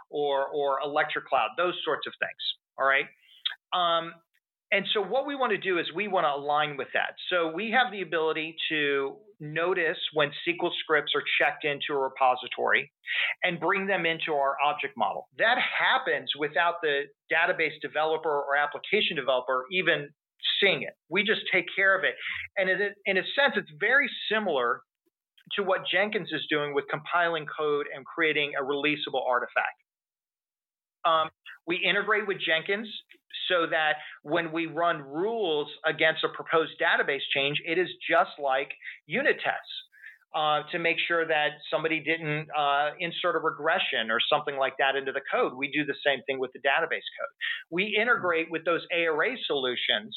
or, 0.10 0.48
or 0.48 0.80
electric 0.84 1.26
cloud 1.26 1.50
those 1.58 1.76
sorts 1.84 2.08
of 2.08 2.14
things 2.20 2.60
all 2.80 2.88
right? 2.88 3.06
Um, 3.74 4.14
and 4.72 4.86
so 4.94 5.02
what 5.02 5.26
we 5.26 5.36
want 5.36 5.52
to 5.52 5.58
do 5.58 5.80
is 5.80 5.88
we 5.96 6.08
want 6.08 6.26
to 6.26 6.30
align 6.30 6.78
with 6.78 6.90
that. 6.94 7.16
So 7.30 7.52
we 7.52 7.72
have 7.72 7.92
the 7.92 8.02
ability 8.02 8.56
to 8.70 9.18
notice 9.42 9.98
when 10.14 10.30
sql 10.46 10.70
scripts 10.84 11.14
are 11.16 11.24
checked 11.40 11.64
into 11.64 11.94
a 11.94 11.98
repository 11.98 12.92
and 13.42 13.58
bring 13.58 13.88
them 13.88 14.06
into 14.06 14.34
our 14.34 14.58
object 14.64 14.96
model. 14.98 15.30
That 15.38 15.58
happens 15.58 16.30
without 16.38 16.76
the 16.82 17.04
database 17.32 17.80
developer 17.82 18.30
or 18.30 18.58
application 18.58 19.16
developer 19.16 19.64
even 19.72 20.10
seeing 20.62 20.84
it. 20.84 20.94
We 21.10 21.24
just 21.24 21.42
take 21.52 21.66
care 21.76 21.98
of 21.98 22.04
it. 22.04 22.16
And 22.58 22.70
in 23.06 23.18
a 23.18 23.24
sense, 23.36 23.54
it's 23.56 23.72
very 23.80 24.10
similar 24.32 24.82
to 25.56 25.64
what 25.64 25.82
Jenkins 25.92 26.30
is 26.32 26.46
doing 26.50 26.74
with 26.74 26.86
compiling 26.90 27.46
code 27.46 27.88
and 27.96 28.06
creating 28.06 28.54
a 28.60 28.64
releasable 28.64 29.26
artifact. 29.28 29.78
Um, 31.06 31.30
we 31.66 31.78
integrate 31.78 32.28
with 32.28 32.38
Jenkins 32.46 32.88
so 33.48 33.66
that 33.70 33.94
when 34.24 34.52
we 34.52 34.66
run 34.66 35.02
rules 35.02 35.68
against 35.86 36.24
a 36.24 36.30
proposed 36.30 36.74
database 36.80 37.22
change, 37.34 37.62
it 37.66 37.78
is 37.78 37.88
just 38.10 38.32
like 38.42 38.70
unit 39.08 39.38
tests. 39.44 39.74
Uh, 40.36 40.62
to 40.72 40.78
make 40.78 40.98
sure 41.08 41.26
that 41.26 41.58
somebody 41.72 42.00
didn't 42.00 42.48
uh, 42.56 42.92
insert 43.00 43.36
a 43.36 43.40
regression 43.40 44.12
or 44.12 44.20
something 44.32 44.58
like 44.58 44.74
that 44.78 44.96
into 44.96 45.12
the 45.12 45.22
code. 45.34 45.54
We 45.56 45.72
do 45.72 45.84
the 45.86 45.96
same 46.06 46.20
thing 46.28 46.38
with 46.38 46.52
the 46.54 46.60
database 46.60 47.10
code. 47.18 47.34
We 47.72 47.98
integrate 48.00 48.52
with 48.52 48.64
those 48.64 48.86
ARA 48.94 49.36
solutions 49.48 50.16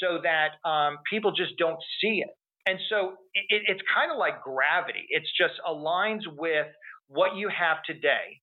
so 0.00 0.20
that 0.22 0.56
um, 0.66 0.96
people 1.08 1.32
just 1.32 1.58
don't 1.58 1.76
see 2.00 2.24
it. 2.24 2.34
And 2.64 2.78
so 2.88 3.12
it, 3.34 3.62
it's 3.68 3.82
kind 3.94 4.10
of 4.10 4.16
like 4.16 4.42
gravity. 4.42 5.04
It's 5.10 5.30
just 5.36 5.54
aligns 5.68 6.22
with 6.26 6.68
what 7.08 7.36
you 7.36 7.50
have 7.50 7.82
today. 7.84 8.40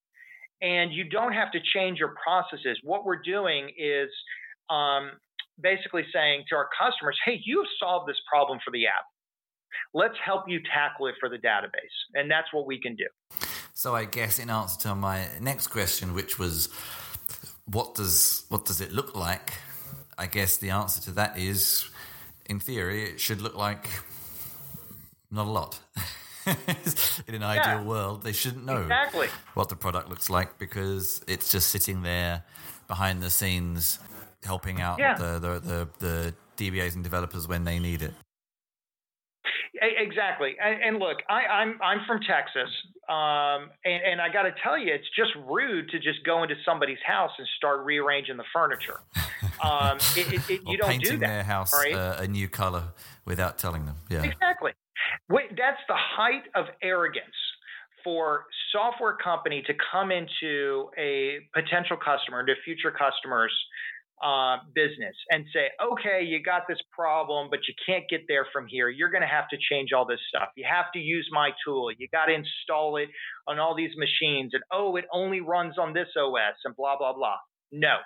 And 0.61 0.93
you 0.93 1.09
don't 1.09 1.33
have 1.33 1.51
to 1.53 1.59
change 1.73 1.97
your 1.97 2.13
processes. 2.23 2.77
What 2.83 3.05
we're 3.05 3.21
doing 3.23 3.71
is 3.77 4.09
um, 4.69 5.11
basically 5.59 6.03
saying 6.13 6.43
to 6.49 6.55
our 6.55 6.69
customers, 6.77 7.17
hey, 7.25 7.41
you've 7.43 7.67
solved 7.79 8.07
this 8.07 8.19
problem 8.31 8.59
for 8.63 8.71
the 8.71 8.85
app. 8.87 9.05
Let's 9.93 10.15
help 10.23 10.47
you 10.47 10.59
tackle 10.73 11.07
it 11.07 11.15
for 11.19 11.29
the 11.29 11.37
database. 11.37 11.95
And 12.13 12.29
that's 12.29 12.53
what 12.53 12.65
we 12.65 12.79
can 12.79 12.95
do. 12.95 13.07
So 13.73 13.95
I 13.95 14.05
guess 14.05 14.39
in 14.39 14.49
answer 14.49 14.79
to 14.81 14.95
my 14.95 15.27
next 15.39 15.67
question, 15.67 16.13
which 16.13 16.37
was 16.37 16.69
what 17.65 17.95
does 17.95 18.45
what 18.49 18.65
does 18.65 18.81
it 18.81 18.91
look 18.91 19.15
like 19.15 19.53
I 20.19 20.27
guess 20.27 20.57
the 20.57 20.71
answer 20.71 21.01
to 21.03 21.11
that 21.11 21.37
is, 21.37 21.89
in 22.45 22.59
theory, 22.59 23.05
it 23.05 23.21
should 23.21 23.39
look 23.39 23.55
like 23.55 23.89
not 25.31 25.47
a 25.47 25.49
lot. 25.49 25.79
in 27.25 27.35
an 27.35 27.41
yeah. 27.41 27.47
ideal 27.47 27.85
world, 27.85 28.21
they 28.23 28.33
shouldn't 28.33 28.65
know 28.65 28.81
exactly. 28.81 29.29
what 29.53 29.69
the 29.69 29.77
product 29.77 30.09
looks 30.09 30.29
like 30.29 30.59
because 30.59 31.21
it's 31.25 31.53
just 31.53 31.69
sitting 31.69 32.01
there 32.01 32.43
behind 32.89 33.21
the 33.23 33.29
scenes, 33.29 33.97
helping 34.43 34.81
out 34.81 34.99
yeah. 34.99 35.13
the, 35.17 35.39
the, 35.39 35.59
the, 35.59 35.89
the 35.99 36.35
DBAs 36.57 36.95
and 36.95 37.03
developers 37.03 37.47
when 37.47 37.63
they 37.63 37.79
need 37.79 38.01
it. 38.01 38.13
Exactly, 39.81 40.55
and, 40.61 40.81
and 40.81 40.99
look, 40.99 41.17
I, 41.29 41.43
am 41.43 41.79
I'm, 41.81 41.99
I'm 41.99 42.05
from 42.05 42.19
Texas, 42.21 42.69
um, 43.07 43.69
and, 43.85 44.03
and 44.03 44.21
I 44.21 44.31
got 44.31 44.43
to 44.43 44.53
tell 44.63 44.77
you, 44.77 44.93
it's 44.93 45.07
just 45.15 45.31
rude 45.47 45.89
to 45.89 45.99
just 45.99 46.23
go 46.25 46.43
into 46.43 46.55
somebody's 46.65 46.97
house 47.05 47.31
and 47.37 47.47
start 47.57 47.85
rearranging 47.85 48.37
the 48.37 48.45
furniture. 48.53 48.99
Um, 49.61 49.97
it, 50.15 50.33
it, 50.33 50.49
it, 50.49 50.61
you 50.67 50.77
don't 50.77 50.89
painting 50.89 51.11
do 51.11 51.17
that, 51.17 51.27
their 51.27 51.43
house 51.43 51.73
right? 51.73 51.93
uh, 51.93 52.15
a 52.19 52.27
new 52.27 52.47
color 52.47 52.83
without 53.25 53.57
telling 53.57 53.85
them. 53.85 53.95
Yeah, 54.09 54.23
exactly. 54.23 54.71
Wait, 55.29 55.49
that's 55.49 55.79
the 55.87 55.95
height 55.95 56.43
of 56.55 56.67
arrogance 56.81 57.25
for 58.03 58.45
software 58.71 59.17
company 59.21 59.61
to 59.67 59.73
come 59.91 60.11
into 60.11 60.89
a 60.97 61.39
potential 61.53 61.97
customer, 61.97 62.39
into 62.39 62.53
future 62.63 62.91
customers 62.91 63.51
uh, 64.23 64.57
business 64.75 65.15
and 65.29 65.45
say, 65.53 65.69
okay, 65.81 66.23
you 66.23 66.41
got 66.43 66.63
this 66.67 66.79
problem, 66.91 67.47
but 67.49 67.59
you 67.67 67.73
can't 67.85 68.03
get 68.09 68.21
there 68.27 68.45
from 68.51 68.67
here. 68.67 68.89
You're 68.89 69.09
going 69.09 69.21
to 69.21 69.27
have 69.27 69.47
to 69.49 69.57
change 69.69 69.91
all 69.93 70.05
this 70.05 70.19
stuff. 70.27 70.49
You 70.55 70.65
have 70.69 70.91
to 70.93 70.99
use 70.99 71.27
my 71.31 71.51
tool. 71.65 71.89
You 71.97 72.07
got 72.11 72.25
to 72.25 72.33
install 72.33 72.97
it 72.97 73.09
on 73.47 73.59
all 73.59 73.75
these 73.75 73.95
machines. 73.97 74.51
And 74.53 74.63
oh, 74.71 74.95
it 74.95 75.05
only 75.13 75.41
runs 75.41 75.77
on 75.77 75.93
this 75.93 76.07
OS 76.17 76.55
and 76.65 76.75
blah, 76.75 76.97
blah, 76.97 77.13
blah. 77.13 77.37
No, 77.71 77.97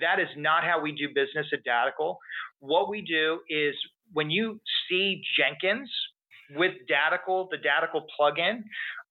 that 0.00 0.18
is 0.18 0.28
not 0.36 0.64
how 0.64 0.80
we 0.80 0.92
do 0.92 1.08
business 1.08 1.46
at 1.52 1.60
Datical. 1.64 2.16
What 2.60 2.88
we 2.88 3.02
do 3.02 3.40
is 3.48 3.74
when 4.12 4.30
you 4.30 4.60
see 4.88 5.22
Jenkins, 5.38 5.90
with 6.56 6.72
Datical, 6.90 7.48
the 7.50 7.56
Datical 7.56 8.04
plugin, 8.18 8.62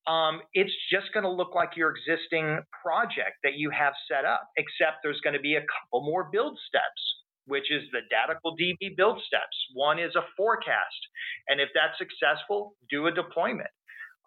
um, 0.06 0.40
it's 0.52 0.72
just 0.90 1.12
going 1.12 1.24
to 1.24 1.30
look 1.30 1.54
like 1.54 1.76
your 1.76 1.94
existing 1.94 2.58
project 2.82 3.38
that 3.44 3.54
you 3.54 3.70
have 3.70 3.94
set 4.10 4.24
up, 4.24 4.48
except 4.56 4.98
there's 5.02 5.20
going 5.20 5.34
to 5.34 5.40
be 5.40 5.54
a 5.54 5.60
couple 5.60 6.04
more 6.04 6.28
build 6.32 6.58
steps, 6.66 7.02
which 7.46 7.70
is 7.70 7.82
the 7.92 8.00
Datical 8.10 8.56
DB 8.58 8.96
build 8.96 9.20
steps. 9.26 9.56
One 9.74 9.98
is 9.98 10.14
a 10.16 10.22
forecast, 10.36 11.00
and 11.48 11.60
if 11.60 11.68
that's 11.74 11.96
successful, 11.98 12.74
do 12.90 13.06
a 13.06 13.12
deployment. 13.12 13.70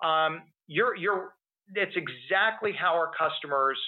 Um, 0.04 0.44
you're, 0.68 0.96
you're, 0.96 1.34
it's 1.74 1.96
exactly 1.96 2.72
how 2.72 2.94
our 2.94 3.12
customers 3.18 3.80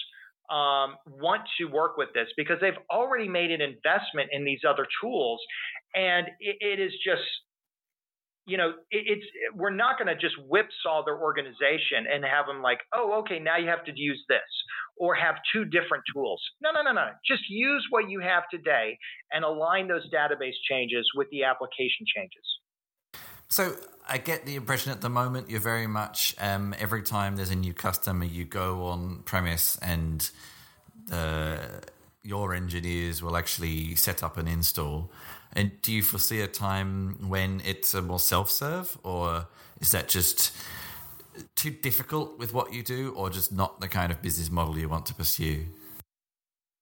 um, 0.50 0.96
want 1.06 1.42
to 1.58 1.66
work 1.66 1.96
with 1.96 2.08
this 2.14 2.28
because 2.36 2.56
they've 2.60 2.78
already 2.90 3.28
made 3.28 3.50
an 3.50 3.60
investment 3.60 4.30
in 4.32 4.44
these 4.44 4.60
other 4.68 4.86
tools, 5.00 5.40
and 5.94 6.26
it, 6.40 6.56
it 6.60 6.80
is 6.80 6.92
just 7.04 7.22
you 8.48 8.56
know, 8.56 8.70
it, 8.90 9.04
it's 9.06 9.26
we're 9.54 9.70
not 9.70 9.98
going 9.98 10.08
to 10.08 10.16
just 10.16 10.34
whipsaw 10.48 11.04
their 11.04 11.18
organization 11.18 12.06
and 12.12 12.24
have 12.24 12.46
them 12.46 12.62
like, 12.62 12.78
oh, 12.94 13.20
okay, 13.20 13.38
now 13.38 13.58
you 13.58 13.68
have 13.68 13.84
to 13.84 13.92
use 13.94 14.24
this, 14.28 14.40
or 14.96 15.14
have 15.14 15.36
two 15.52 15.64
different 15.66 16.02
tools. 16.12 16.40
No, 16.62 16.70
no, 16.72 16.82
no, 16.82 16.92
no. 16.92 17.08
Just 17.26 17.42
use 17.48 17.86
what 17.90 18.08
you 18.08 18.20
have 18.20 18.44
today 18.50 18.98
and 19.32 19.44
align 19.44 19.86
those 19.86 20.08
database 20.10 20.58
changes 20.68 21.06
with 21.14 21.28
the 21.30 21.44
application 21.44 22.06
changes. 22.16 22.44
So 23.50 23.76
I 24.06 24.18
get 24.18 24.46
the 24.46 24.56
impression 24.56 24.92
at 24.92 25.00
the 25.00 25.08
moment 25.08 25.48
you're 25.48 25.60
very 25.60 25.86
much 25.86 26.34
um, 26.38 26.74
every 26.78 27.02
time 27.02 27.36
there's 27.36 27.50
a 27.50 27.56
new 27.56 27.74
customer, 27.74 28.24
you 28.24 28.44
go 28.44 28.84
on 28.84 29.22
premise 29.24 29.78
and 29.80 30.28
the, 31.06 31.82
your 32.22 32.54
engineers 32.54 33.22
will 33.22 33.36
actually 33.36 33.94
set 33.94 34.22
up 34.22 34.36
an 34.36 34.48
install. 34.48 35.10
And 35.52 35.80
do 35.82 35.92
you 35.92 36.02
foresee 36.02 36.40
a 36.40 36.46
time 36.46 37.28
when 37.28 37.62
it's 37.64 37.94
a 37.94 38.02
more 38.02 38.18
self 38.18 38.50
serve, 38.50 38.98
or 39.02 39.46
is 39.80 39.90
that 39.92 40.08
just 40.08 40.56
too 41.56 41.70
difficult 41.70 42.38
with 42.38 42.52
what 42.52 42.72
you 42.72 42.82
do, 42.82 43.12
or 43.14 43.30
just 43.30 43.52
not 43.52 43.80
the 43.80 43.88
kind 43.88 44.12
of 44.12 44.20
business 44.22 44.50
model 44.50 44.78
you 44.78 44.88
want 44.88 45.06
to 45.06 45.14
pursue? 45.14 45.64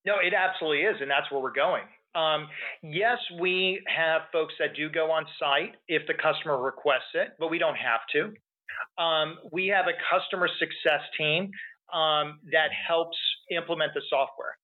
No, 0.05 0.15
it 0.23 0.35
absolutely 0.35 0.83
is, 0.83 0.97
and 1.01 1.11
that's 1.11 1.31
where 1.31 1.41
we're 1.41 1.53
going. 1.53 1.83
Um, 2.15 2.49
yes, 2.83 3.19
we 3.39 3.83
have 3.95 4.23
folks 4.33 4.55
that 4.59 4.75
do 4.75 4.89
go 4.89 5.11
on 5.11 5.27
site 5.39 5.75
if 5.87 6.07
the 6.07 6.15
customer 6.15 6.61
requests 6.61 7.13
it, 7.15 7.35
but 7.39 7.51
we 7.51 7.59
don't 7.59 7.77
have 7.77 8.01
to. 8.13 9.03
Um, 9.03 9.39
we 9.53 9.67
have 9.69 9.87
a 9.87 9.97
customer 10.11 10.49
success 10.59 11.03
team 11.19 11.51
um, 11.93 12.41
that 12.53 12.69
helps 12.89 13.19
implement 13.51 13.93
the 13.95 14.03
software. 14.09 14.57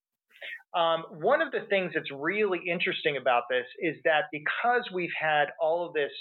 Um, 0.74 1.04
one 1.10 1.42
of 1.42 1.52
the 1.52 1.66
things 1.68 1.92
that's 1.94 2.10
really 2.10 2.60
interesting 2.66 3.16
about 3.18 3.44
this 3.50 3.66
is 3.80 3.96
that 4.04 4.24
because 4.32 4.82
we've 4.92 5.12
had 5.18 5.46
all 5.60 5.86
of 5.86 5.92
this 5.92 6.12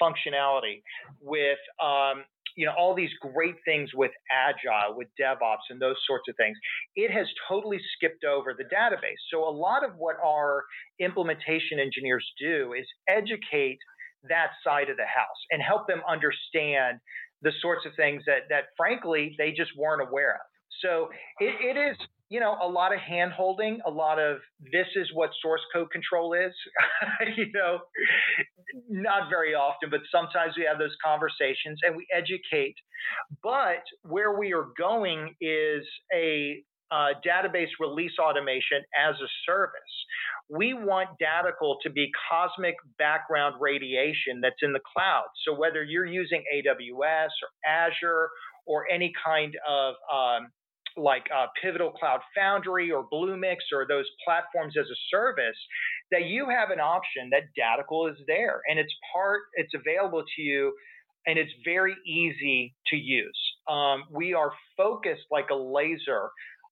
functionality 0.00 0.82
with 1.20 1.58
um, 1.82 2.24
you 2.56 2.66
know 2.66 2.72
all 2.78 2.94
these 2.94 3.10
great 3.20 3.56
things 3.64 3.90
with 3.94 4.12
agile 4.30 4.96
with 4.96 5.08
devops 5.20 5.66
and 5.70 5.80
those 5.80 5.96
sorts 6.06 6.28
of 6.28 6.36
things 6.36 6.56
it 6.94 7.10
has 7.10 7.26
totally 7.48 7.78
skipped 7.96 8.24
over 8.24 8.54
the 8.56 8.64
database. 8.64 9.20
So 9.30 9.46
a 9.46 9.50
lot 9.50 9.84
of 9.84 9.92
what 9.96 10.16
our 10.24 10.64
implementation 11.00 11.78
engineers 11.78 12.26
do 12.40 12.74
is 12.78 12.86
educate 13.08 13.78
that 14.28 14.50
side 14.64 14.88
of 14.88 14.96
the 14.96 15.06
house 15.06 15.40
and 15.50 15.62
help 15.62 15.86
them 15.86 16.00
understand 16.08 16.98
the 17.42 17.52
sorts 17.60 17.84
of 17.86 17.92
things 17.96 18.22
that 18.26 18.48
that 18.48 18.64
frankly 18.76 19.34
they 19.38 19.50
just 19.50 19.70
weren't 19.76 20.06
aware 20.06 20.34
of. 20.34 20.46
So 20.82 21.08
it, 21.40 21.76
it 21.76 21.78
is 21.78 21.96
you 22.28 22.40
know, 22.40 22.56
a 22.60 22.66
lot 22.66 22.92
of 22.92 22.98
hand 22.98 23.32
holding, 23.32 23.78
a 23.86 23.90
lot 23.90 24.18
of 24.18 24.38
this 24.72 24.86
is 24.96 25.08
what 25.14 25.30
source 25.40 25.60
code 25.72 25.90
control 25.92 26.34
is. 26.34 26.52
you 27.36 27.46
know, 27.54 27.78
not 28.88 29.30
very 29.30 29.54
often, 29.54 29.90
but 29.90 30.00
sometimes 30.10 30.54
we 30.56 30.66
have 30.68 30.78
those 30.78 30.96
conversations 31.04 31.78
and 31.84 31.96
we 31.96 32.06
educate. 32.12 32.74
But 33.42 33.82
where 34.02 34.38
we 34.38 34.52
are 34.52 34.66
going 34.76 35.34
is 35.40 35.84
a 36.12 36.62
uh, 36.90 37.08
database 37.26 37.68
release 37.80 38.12
automation 38.20 38.78
as 38.98 39.14
a 39.16 39.28
service. 39.44 39.80
We 40.48 40.74
want 40.74 41.08
Datical 41.20 41.76
to 41.82 41.90
be 41.90 42.10
cosmic 42.30 42.76
background 42.98 43.56
radiation 43.60 44.40
that's 44.40 44.62
in 44.62 44.72
the 44.72 44.80
cloud. 44.94 45.26
So 45.44 45.58
whether 45.58 45.82
you're 45.82 46.06
using 46.06 46.42
AWS 46.54 47.28
or 47.42 47.68
Azure 47.68 48.30
or 48.66 48.86
any 48.92 49.12
kind 49.24 49.54
of 49.68 49.94
um, 50.12 50.48
like 50.96 51.24
uh, 51.34 51.46
Pivotal 51.62 51.90
Cloud 51.92 52.20
Foundry 52.34 52.90
or 52.90 53.06
Bluemix 53.12 53.56
or 53.72 53.86
those 53.86 54.06
platforms 54.24 54.74
as 54.78 54.86
a 54.86 54.98
service, 55.10 55.56
that 56.10 56.24
you 56.24 56.48
have 56.48 56.70
an 56.70 56.80
option 56.80 57.30
that 57.30 57.42
Datical 57.58 58.10
is 58.10 58.16
there 58.26 58.60
and 58.68 58.78
it's 58.78 58.92
part, 59.12 59.42
it's 59.54 59.72
available 59.74 60.22
to 60.36 60.42
you 60.42 60.72
and 61.26 61.38
it's 61.38 61.52
very 61.64 61.96
easy 62.06 62.74
to 62.86 62.96
use. 62.96 63.38
Um, 63.68 64.04
we 64.10 64.32
are 64.32 64.52
focused 64.76 65.24
like 65.30 65.50
a 65.50 65.56
laser 65.56 66.30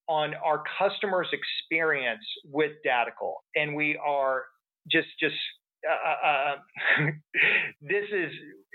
on 0.08 0.34
our 0.34 0.62
customers' 0.78 1.28
experience 1.32 2.24
with 2.44 2.72
Datical, 2.86 3.32
and 3.56 3.74
we 3.74 3.98
are 4.04 4.44
just 4.90 5.08
just 5.18 5.34
uh, 5.88 6.26
uh, 6.26 7.06
uh 7.06 7.10
this 7.80 8.04
is 8.12 8.32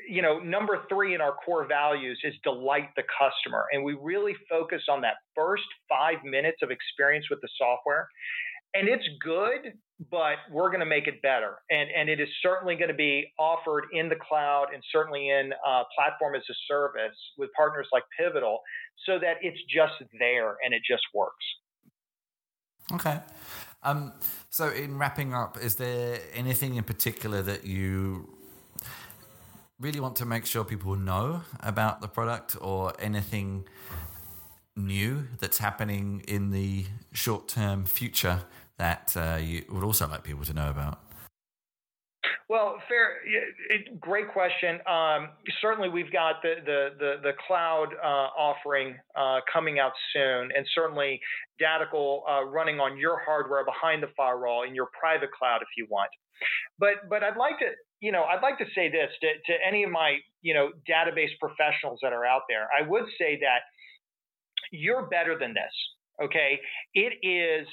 you 0.10 0.24
know, 0.24 0.39
number 0.39 0.80
three 0.89 1.13
in 1.13 1.22
our 1.22 1.34
core 1.45 1.67
values 1.67 2.19
is 2.24 2.34
delight 2.43 2.89
the 2.95 3.04
customer. 3.04 3.65
And 3.72 3.84
we 3.84 3.95
really 4.02 4.34
focus 4.50 4.82
on 4.89 5.02
that 5.02 5.15
first 5.36 5.63
five 5.88 6.24
minutes 6.24 6.58
of 6.63 6.72
experience 6.72 7.28
with 7.30 7.39
the 7.41 7.50
software. 7.58 8.08
And 8.74 8.88
it's 8.88 9.06
good, 9.24 9.74
but 10.12 10.38
we're 10.52 10.69
going 10.69 10.80
to 10.80 10.86
make 10.86 11.08
it 11.08 11.22
better. 11.22 11.56
And, 11.69 11.89
and 11.95 12.10
it 12.10 12.19
is 12.19 12.28
certainly 12.41 12.76
going 12.76 12.89
to 12.89 12.95
be 12.95 13.32
offered 13.39 13.86
in 13.93 14.10
the 14.10 14.15
cloud 14.15 14.67
and 14.74 14.84
certainly 14.91 15.30
in 15.30 15.52
uh, 15.67 15.84
platform 15.95 16.36
as 16.36 16.43
a 16.50 16.54
service 16.67 17.17
with 17.38 17.50
partners 17.56 17.88
like 17.91 18.04
Pivotal 18.17 18.60
so 19.06 19.19
that 19.19 19.38
it's 19.41 19.60
just 19.74 19.93
there 20.19 20.58
and 20.63 20.74
it 20.74 20.82
just 20.89 21.04
works. 21.13 21.45
Okay. 22.93 23.19
Um, 23.81 24.13
so, 24.49 24.69
in 24.69 24.97
wrapping 24.97 25.33
up, 25.33 25.57
is 25.57 25.75
there 25.75 26.19
anything 26.33 26.75
in 26.75 26.83
particular 26.83 27.41
that 27.41 27.65
you 27.65 28.29
really 29.79 30.01
want 30.01 30.17
to 30.17 30.25
make 30.25 30.45
sure 30.45 30.65
people 30.65 30.95
know 30.95 31.41
about 31.61 32.01
the 32.01 32.07
product 32.07 32.57
or 32.59 32.93
anything 32.99 33.65
new 34.75 35.27
that's 35.39 35.57
happening 35.57 36.23
in 36.27 36.51
the 36.51 36.85
short 37.13 37.47
term 37.47 37.85
future 37.85 38.41
that 38.77 39.13
uh, 39.15 39.37
you 39.41 39.63
would 39.69 39.83
also 39.83 40.07
like 40.07 40.23
people 40.23 40.43
to 40.45 40.53
know 40.53 40.69
about? 40.69 40.99
Well, 42.49 42.81
fair, 42.88 43.17
great 43.99 44.33
question. 44.33 44.79
Um, 44.88 45.29
certainly, 45.62 45.88
we've 45.88 46.12
got 46.12 46.41
the 46.41 46.55
the 46.65 46.89
the, 46.97 47.13
the 47.21 47.31
cloud 47.45 47.89
uh, 48.03 48.33
offering 48.35 48.95
uh, 49.15 49.39
coming 49.51 49.77
out 49.77 49.91
soon, 50.13 50.49
and 50.55 50.65
certainly 50.73 51.21
Datical 51.62 52.21
uh, 52.27 52.45
running 52.45 52.79
on 52.79 52.97
your 52.97 53.21
hardware 53.23 53.63
behind 53.63 54.01
the 54.01 54.09
firewall 54.17 54.63
in 54.67 54.73
your 54.73 54.89
private 54.99 55.29
cloud 55.31 55.62
if 55.62 55.67
you 55.77 55.85
want. 55.91 56.09
But 56.79 57.07
but 57.07 57.23
I'd 57.23 57.38
like 57.38 57.59
to 57.59 57.69
you 57.99 58.12
know, 58.12 58.23
I'd 58.23 58.41
like 58.41 58.57
to 58.59 58.65
say 58.73 58.89
this 58.89 59.09
to, 59.21 59.27
to 59.27 59.59
any 59.67 59.83
of 59.83 59.91
my, 59.91 60.17
you 60.41 60.53
know, 60.53 60.71
database 60.89 61.35
professionals 61.39 61.99
that 62.01 62.13
are 62.13 62.25
out 62.25 62.43
there. 62.47 62.67
I 62.71 62.88
would 62.88 63.03
say 63.19 63.39
that 63.41 63.59
you're 64.71 65.07
better 65.07 65.38
than 65.38 65.53
this. 65.53 66.23
Okay. 66.23 66.59
It 66.93 67.13
is 67.25 67.67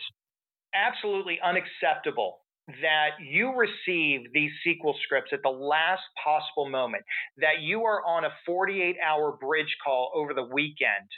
absolutely 0.75 1.39
unacceptable 1.43 2.39
that 2.69 3.11
you 3.21 3.55
receive 3.55 4.33
these 4.33 4.51
SQL 4.67 4.95
scripts 5.05 5.31
at 5.33 5.43
the 5.43 5.51
last 5.51 6.03
possible 6.23 6.69
moment, 6.69 7.05
that 7.39 7.61
you 7.61 7.85
are 7.85 8.05
on 8.05 8.25
a 8.25 8.31
48 8.45 8.97
hour 9.05 9.37
bridge 9.41 9.77
call 9.85 10.11
over 10.15 10.35
the 10.35 10.43
weekend 10.43 11.09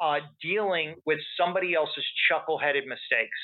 uh, 0.00 0.18
dealing 0.42 0.94
with 1.06 1.18
somebody 1.38 1.74
else's 1.74 2.04
chuckle-headed 2.30 2.84
mistakes. 2.86 3.38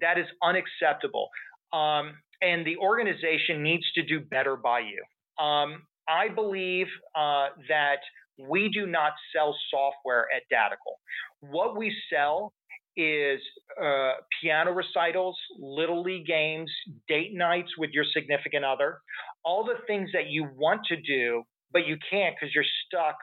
That 0.00 0.18
is 0.18 0.26
unacceptable. 0.42 1.28
Um, 1.72 2.14
and 2.42 2.66
the 2.66 2.76
organization 2.78 3.62
needs 3.62 3.84
to 3.94 4.02
do 4.02 4.20
better 4.20 4.56
by 4.56 4.80
you. 4.80 5.44
Um, 5.44 5.82
I 6.08 6.28
believe 6.28 6.86
uh, 7.14 7.48
that 7.68 8.00
we 8.38 8.68
do 8.70 8.86
not 8.86 9.12
sell 9.34 9.56
software 9.70 10.26
at 10.34 10.42
Datical. 10.52 10.96
What 11.40 11.76
we 11.76 11.94
sell 12.12 12.52
is 12.96 13.40
uh, 13.82 14.12
piano 14.40 14.72
recitals, 14.72 15.36
little 15.58 16.02
league 16.02 16.26
games, 16.26 16.70
date 17.08 17.32
nights 17.34 17.70
with 17.78 17.90
your 17.90 18.04
significant 18.12 18.64
other, 18.64 18.98
all 19.44 19.64
the 19.64 19.76
things 19.86 20.10
that 20.12 20.28
you 20.28 20.48
want 20.56 20.80
to 20.88 20.96
do, 20.96 21.42
but 21.72 21.86
you 21.86 21.96
can't 22.10 22.34
because 22.38 22.54
you're 22.54 22.64
stuck 22.86 23.16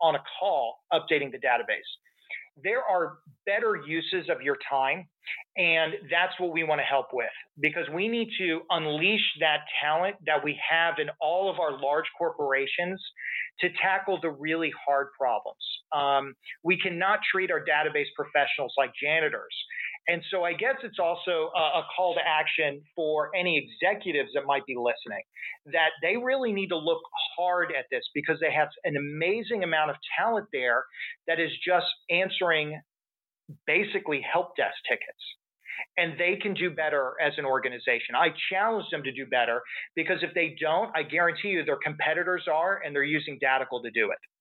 on 0.00 0.14
a 0.14 0.22
call 0.38 0.78
updating 0.92 1.30
the 1.32 1.38
database 1.38 1.90
there 2.62 2.82
are 2.82 3.18
better 3.46 3.80
uses 3.86 4.28
of 4.28 4.42
your 4.42 4.56
time. 4.70 5.06
And 5.56 5.94
that's 6.10 6.32
what 6.38 6.52
we 6.52 6.62
want 6.62 6.80
to 6.80 6.84
help 6.84 7.08
with 7.12 7.26
because 7.60 7.86
we 7.92 8.08
need 8.08 8.28
to 8.38 8.60
unleash 8.70 9.24
that 9.40 9.60
talent 9.82 10.16
that 10.24 10.42
we 10.42 10.58
have 10.70 10.94
in 11.00 11.08
all 11.20 11.50
of 11.50 11.58
our 11.58 11.78
large 11.80 12.06
corporations 12.16 13.02
to 13.60 13.68
tackle 13.82 14.18
the 14.22 14.30
really 14.30 14.72
hard 14.86 15.08
problems. 15.18 15.58
Um, 15.92 16.34
we 16.62 16.78
cannot 16.78 17.20
treat 17.30 17.50
our 17.50 17.60
database 17.60 18.06
professionals 18.14 18.72
like 18.78 18.92
janitors. 19.02 19.54
And 20.08 20.22
so 20.30 20.42
I 20.42 20.54
guess 20.54 20.76
it's 20.82 20.98
also 20.98 21.50
a, 21.54 21.60
a, 21.80 21.86
call 21.94 22.14
to 22.14 22.20
action 22.26 22.80
for 22.96 23.30
any 23.36 23.58
executives 23.58 24.30
that 24.34 24.46
might 24.46 24.64
be 24.64 24.74
listening 24.74 25.22
that 25.66 25.90
they 26.00 26.16
really 26.16 26.50
need 26.50 26.68
to 26.68 26.78
look 26.78 27.02
hard 27.36 27.72
at 27.78 27.84
this 27.90 28.02
because 28.14 28.38
they 28.40 28.50
have 28.50 28.68
an 28.84 28.96
amazing 28.96 29.62
amount 29.64 29.90
of 29.90 29.96
talent 30.18 30.46
there 30.50 30.84
that 31.26 31.38
is 31.38 31.50
just 31.64 31.86
answering 32.10 32.80
basically 33.66 34.24
help 34.32 34.56
desk 34.56 34.76
tickets. 34.88 35.22
And 35.96 36.18
they 36.18 36.36
can 36.40 36.54
do 36.54 36.70
better 36.70 37.12
as 37.24 37.34
an 37.36 37.44
organization. 37.44 38.16
I 38.16 38.28
challenge 38.50 38.86
them 38.90 39.02
to 39.04 39.12
do 39.12 39.26
better 39.26 39.60
because 39.94 40.18
if 40.22 40.34
they 40.34 40.56
don't, 40.60 40.90
I 40.96 41.02
guarantee 41.02 41.48
you 41.48 41.64
their 41.64 41.78
competitors 41.84 42.44
are 42.52 42.80
and 42.84 42.94
they're 42.94 43.04
using 43.04 43.38
Datical 43.42 43.82
to 43.82 43.90
do 43.90 44.10
it. 44.10 44.18